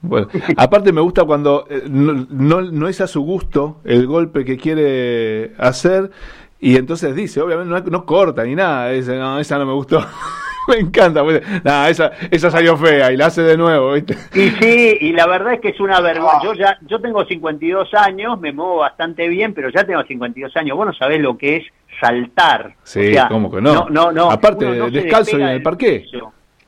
[0.00, 4.56] Bueno, aparte me gusta cuando eh, no, no, es a su gusto el golpe que
[4.56, 6.10] quiere hacer
[6.58, 10.00] y entonces dice, obviamente no, corta ni nada, dice, no, esa no me gustó.
[10.68, 11.22] me encanta.
[11.22, 11.42] Pues,
[11.88, 14.16] esa, esa salió fea y la hace de nuevo, ¿viste?
[14.34, 16.42] Y sí, y la verdad es que es una vergüenza.
[16.42, 20.76] Yo ya yo tengo 52 años, me muevo bastante bien, pero ya tengo 52 años.
[20.76, 21.64] Vos no sabés lo que es
[22.00, 22.74] saltar.
[22.82, 23.88] Sí, ¿cómo que no?
[23.88, 26.06] no, no, Aparte, descalzo y en el parque.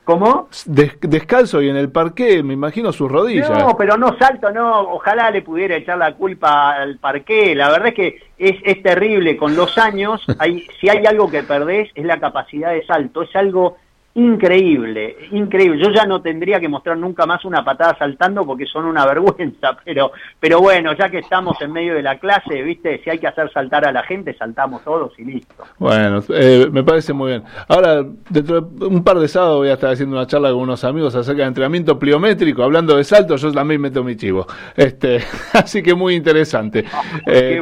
[0.05, 0.49] ¿Cómo?
[0.67, 3.49] descalzo y en el parque, me imagino sus rodillas.
[3.49, 4.81] No, pero no salto, no.
[4.81, 7.55] Ojalá le pudiera echar la culpa al parque.
[7.55, 9.35] La verdad es que es, es terrible.
[9.35, 13.23] Con los años, hay, si hay algo que perdés, es la capacidad de salto.
[13.23, 13.77] Es algo
[14.15, 15.77] increíble, increíble.
[15.83, 19.77] Yo ya no tendría que mostrar nunca más una patada saltando porque son una vergüenza,
[19.83, 23.27] pero, pero bueno, ya que estamos en medio de la clase, viste, si hay que
[23.27, 25.63] hacer saltar a la gente, saltamos todos y listo.
[25.77, 27.43] Bueno, eh, me parece muy bien.
[27.67, 30.83] Ahora, dentro de un par de sábados voy a estar haciendo una charla con unos
[30.85, 34.47] amigos acerca de entrenamiento pliométrico, hablando de salto, yo también meto mi chivo.
[34.77, 35.19] Este,
[35.53, 36.85] así que muy interesante.
[37.27, 37.61] Eh,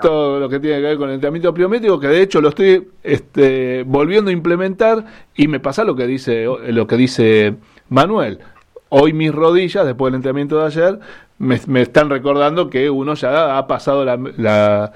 [0.00, 2.88] todo, lo que tiene que ver con el entrenamiento pliométrico, que de hecho lo estoy
[3.02, 5.04] este, volviendo a implementar
[5.34, 7.54] y me pasa lo que dice lo que dice
[7.88, 8.40] Manuel.
[8.88, 11.00] Hoy mis rodillas, después del entrenamiento de ayer,
[11.38, 14.92] me, están recordando que uno ya ha pasado la,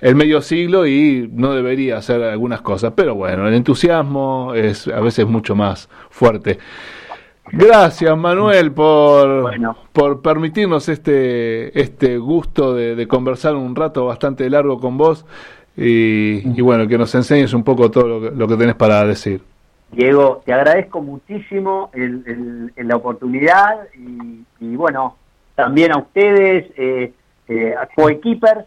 [0.00, 2.92] el medio siglo y no debería hacer algunas cosas.
[2.96, 6.58] Pero bueno, el entusiasmo es a veces mucho más fuerte.
[7.50, 9.52] Gracias Manuel por,
[9.92, 15.26] por permitirnos este, este gusto de, conversar un rato bastante largo con vos
[15.76, 19.51] y, bueno, que nos enseñes un poco todo lo lo que tenés para decir.
[19.92, 21.90] Diego, te agradezco muchísimo
[22.76, 23.88] la oportunidad
[24.60, 25.16] y, bueno,
[25.54, 27.12] también a ustedes, eh,
[27.48, 28.64] eh, a Coekeepers,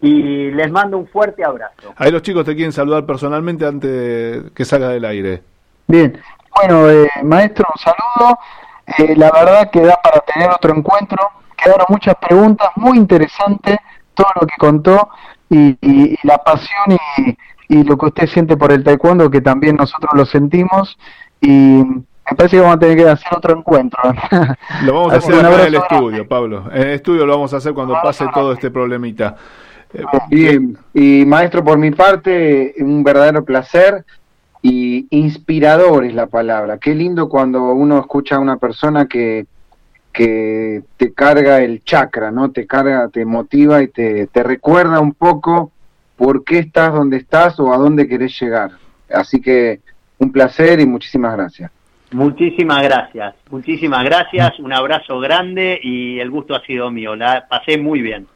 [0.00, 1.94] y les mando un fuerte abrazo.
[1.96, 5.42] Ahí los chicos te quieren saludar personalmente antes que salga del aire.
[5.86, 6.18] Bien,
[6.54, 8.38] bueno, eh, maestro, un saludo.
[8.98, 11.18] Eh, la verdad que da para tener otro encuentro.
[11.56, 13.78] Quedaron muchas preguntas, muy interesantes
[14.14, 15.08] todo lo que contó
[15.48, 17.36] y, y la pasión y
[17.68, 20.98] y lo que usted siente por el taekwondo, que también nosotros lo sentimos,
[21.40, 21.48] y
[22.30, 24.00] me parece que vamos a tener que hacer otro encuentro.
[24.84, 26.64] Lo vamos a hacer en el estudio, Pablo.
[26.72, 29.36] En el estudio lo vamos a hacer cuando pase todo este problemita.
[30.28, 34.04] Bien, y maestro, por mi parte, un verdadero placer
[34.62, 36.78] y inspirador es la palabra.
[36.78, 39.46] Qué lindo cuando uno escucha a una persona que,
[40.12, 42.50] que te carga el chakra, ¿no?
[42.50, 45.70] Te carga, te motiva y te, te recuerda un poco
[46.16, 48.70] por qué estás donde estás o a dónde querés llegar.
[49.10, 49.80] Así que
[50.18, 51.70] Un placer y muchísimas gracias.
[52.12, 57.76] Muchísimas gracias, muchísimas gracias, un abrazo grande y el gusto ha sido mío, la pasé
[57.76, 58.28] muy bien.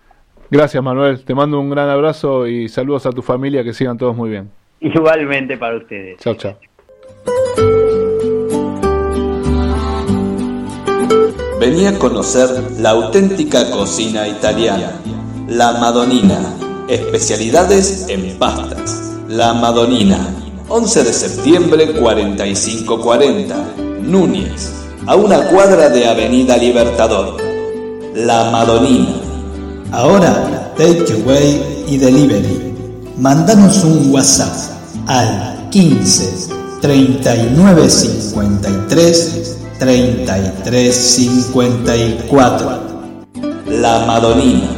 [0.50, 4.16] Gracias Manuel, te mando un gran abrazo y saludos a tu familia, que sigan todos
[4.16, 4.50] muy bien.
[4.80, 6.18] Igualmente para ustedes.
[6.18, 6.56] Chao, chao.
[11.60, 12.48] Venía a conocer
[12.80, 14.92] la auténtica cocina italiana,
[15.48, 16.38] la Madonina,
[16.88, 19.12] especialidades en pastas.
[19.28, 20.34] La Madonina,
[20.68, 24.72] 11 de septiembre 4540, Núñez,
[25.06, 27.36] a una cuadra de Avenida Libertador.
[28.14, 29.14] La Madonina.
[29.92, 32.74] Ahora, takeaway y delivery.
[33.18, 34.54] Mandanos un WhatsApp
[35.06, 36.48] al 15
[36.80, 42.80] 39 53 33 54.
[43.66, 44.77] La Madonina.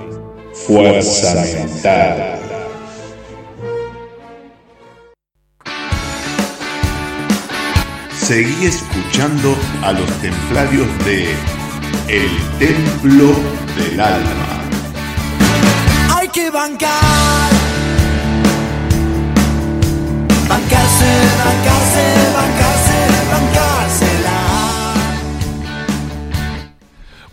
[0.53, 2.39] Fuerza mental.
[8.13, 11.33] Seguí escuchando a los templarios de
[12.07, 12.29] El
[12.59, 13.33] Templo
[13.77, 14.61] del Alma.
[16.15, 17.49] Hay que bancar.
[20.47, 21.11] Bancarse,
[21.45, 22.30] bancarse,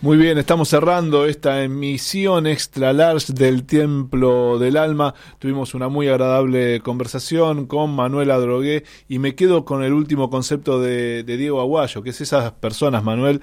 [0.00, 5.12] Muy bien, estamos cerrando esta emisión extra large del Templo del Alma.
[5.40, 10.80] Tuvimos una muy agradable conversación con Manuel Adrogué y me quedo con el último concepto
[10.80, 13.40] de, Diego Aguayo, que es esas personas, Manuel,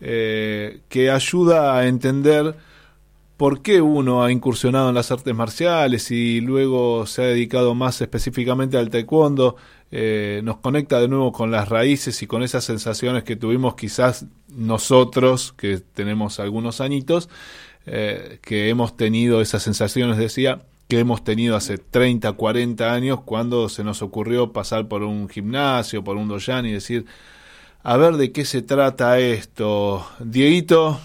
[0.00, 2.56] eh, que ayuda a entender
[3.36, 8.00] por qué uno ha incursionado en las artes marciales y luego se ha dedicado más
[8.00, 9.56] específicamente al taekwondo,
[9.92, 14.24] eh, nos conecta de nuevo con las raíces y con esas sensaciones que tuvimos quizás
[14.48, 17.28] nosotros, que tenemos algunos añitos,
[17.84, 23.68] eh, que hemos tenido esas sensaciones, decía, que hemos tenido hace 30, 40 años cuando
[23.68, 27.04] se nos ocurrió pasar por un gimnasio, por un doyan y decir,
[27.82, 30.06] a ver de qué se trata esto.
[30.20, 31.00] Dieguito,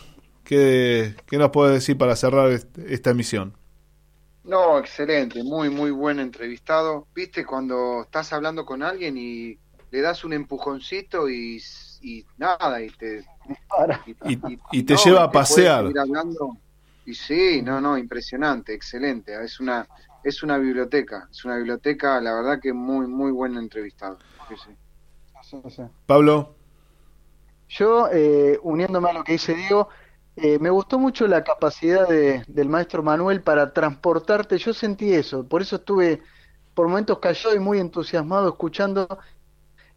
[0.47, 2.57] ¿Qué, ¿Qué, nos puede decir para cerrar
[2.87, 3.56] esta emisión?
[4.47, 7.05] No, excelente, muy, muy buen entrevistado.
[7.13, 9.59] Viste cuando estás hablando con alguien y
[9.91, 11.61] le das un empujoncito y,
[12.01, 13.25] y nada, y te,
[14.25, 15.91] y, y, y te no, lleva a pasear.
[17.05, 19.33] Y sí, no, no, impresionante, excelente.
[19.43, 19.85] Es una,
[20.23, 24.17] es una biblioteca, es una biblioteca, la verdad que muy, muy buen entrevistado.
[24.47, 24.55] Sí,
[25.69, 25.81] sí.
[26.05, 26.55] Pablo.
[27.69, 29.89] Yo, eh, uniéndome a lo que dice Diego,
[30.37, 35.47] eh, me gustó mucho la capacidad de, del maestro Manuel para transportarte, yo sentí eso,
[35.47, 36.21] por eso estuve
[36.73, 39.07] por momentos callado y muy entusiasmado escuchando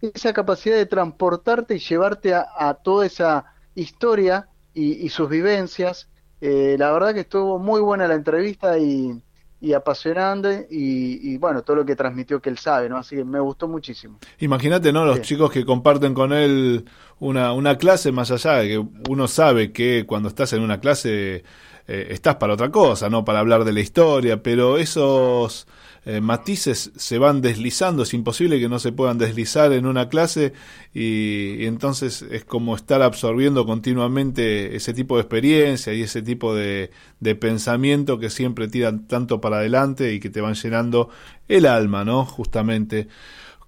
[0.00, 6.08] esa capacidad de transportarte y llevarte a, a toda esa historia y, y sus vivencias.
[6.40, 9.22] Eh, la verdad que estuvo muy buena la entrevista y,
[9.60, 12.96] y apasionante y, y, bueno, todo lo que transmitió que él sabe, ¿no?
[12.96, 14.18] Así que me gustó muchísimo.
[14.38, 15.04] Imagínate, ¿no?
[15.04, 15.22] Los sí.
[15.22, 16.86] chicos que comparten con él
[17.18, 21.44] una, una clase más allá de que uno sabe que cuando estás en una clase
[21.92, 25.66] eh, estás para otra cosa, no para hablar de la historia, pero esos
[26.04, 30.52] eh, matices se van deslizando, es imposible que no se puedan deslizar en una clase
[30.94, 36.54] y, y, entonces es como estar absorbiendo continuamente ese tipo de experiencia y ese tipo
[36.54, 41.08] de, de pensamiento que siempre tiran tanto para adelante y que te van llenando
[41.48, 42.24] el alma, ¿no?
[42.24, 43.08] Justamente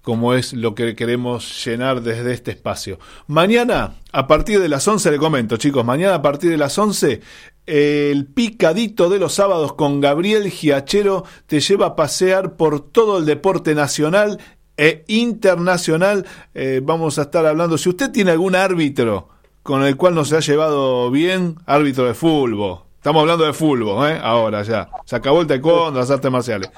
[0.03, 2.99] como es lo que queremos llenar desde este espacio.
[3.27, 7.21] Mañana, a partir de las 11, le comento, chicos, mañana a partir de las 11,
[7.65, 13.25] el picadito de los sábados con Gabriel Giachero te lleva a pasear por todo el
[13.25, 14.39] deporte nacional
[14.77, 16.25] e internacional.
[16.53, 19.29] Eh, vamos a estar hablando, si usted tiene algún árbitro
[19.61, 22.79] con el cual no se ha llevado bien, árbitro de fútbol.
[22.97, 24.19] Estamos hablando de fútbol, ¿eh?
[24.21, 24.89] ahora ya.
[25.05, 26.69] Se acabó el taekwondo, las artes marciales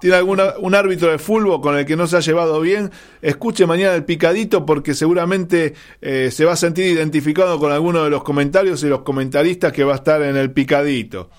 [0.00, 2.90] tiene alguna, un árbitro de fútbol con el que no se ha llevado bien,
[3.22, 8.10] escuche mañana el picadito porque seguramente eh, se va a sentir identificado con alguno de
[8.10, 11.30] los comentarios y los comentaristas que va a estar en el picadito.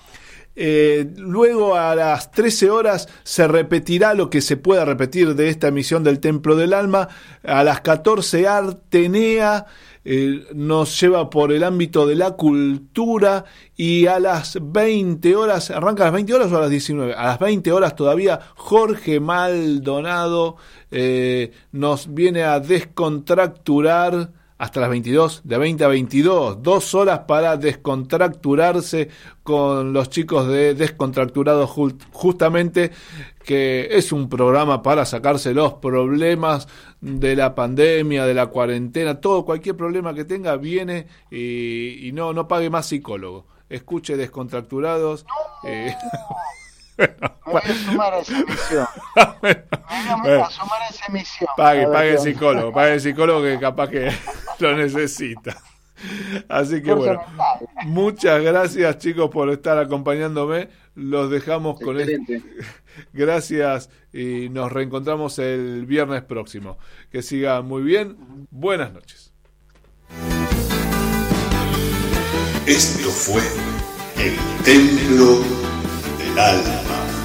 [0.54, 5.68] Eh, luego a las 13 horas se repetirá lo que se pueda repetir de esta
[5.68, 7.08] emisión del Templo del Alma.
[7.42, 9.66] A las 14 Artenea
[10.04, 13.44] eh, nos lleva por el ámbito de la cultura
[13.76, 17.14] y a las 20 horas, ¿arranca a las 20 horas o a las 19?
[17.14, 20.56] A las 20 horas todavía Jorge Maldonado
[20.90, 24.30] eh, nos viene a descontracturar
[24.62, 29.08] hasta las 22, de 20 a 22, dos horas para descontracturarse
[29.42, 31.68] con los chicos de Descontracturados
[32.12, 32.92] justamente,
[33.44, 36.68] que es un programa para sacarse los problemas
[37.00, 42.32] de la pandemia, de la cuarentena, todo, cualquier problema que tenga viene y, y no,
[42.32, 43.46] no pague más psicólogo.
[43.68, 45.26] Escuche Descontracturados.
[45.66, 45.92] Eh,
[47.46, 48.86] Me voy a sumar a esa misión.
[49.42, 51.50] Me voy a sumar a esa misión.
[51.56, 54.10] Pague, pague el psicólogo, pague el psicólogo que capaz que
[54.58, 55.56] lo necesita.
[56.48, 57.22] Así que bueno,
[57.84, 60.68] muchas gracias chicos por estar acompañándome.
[60.94, 62.32] Los dejamos con esto.
[63.12, 66.76] Gracias y nos reencontramos el viernes próximo.
[67.10, 68.46] Que siga muy bien.
[68.50, 69.32] Buenas noches.
[72.66, 73.42] Esto fue
[74.16, 75.71] el Templo
[76.38, 77.21] alma.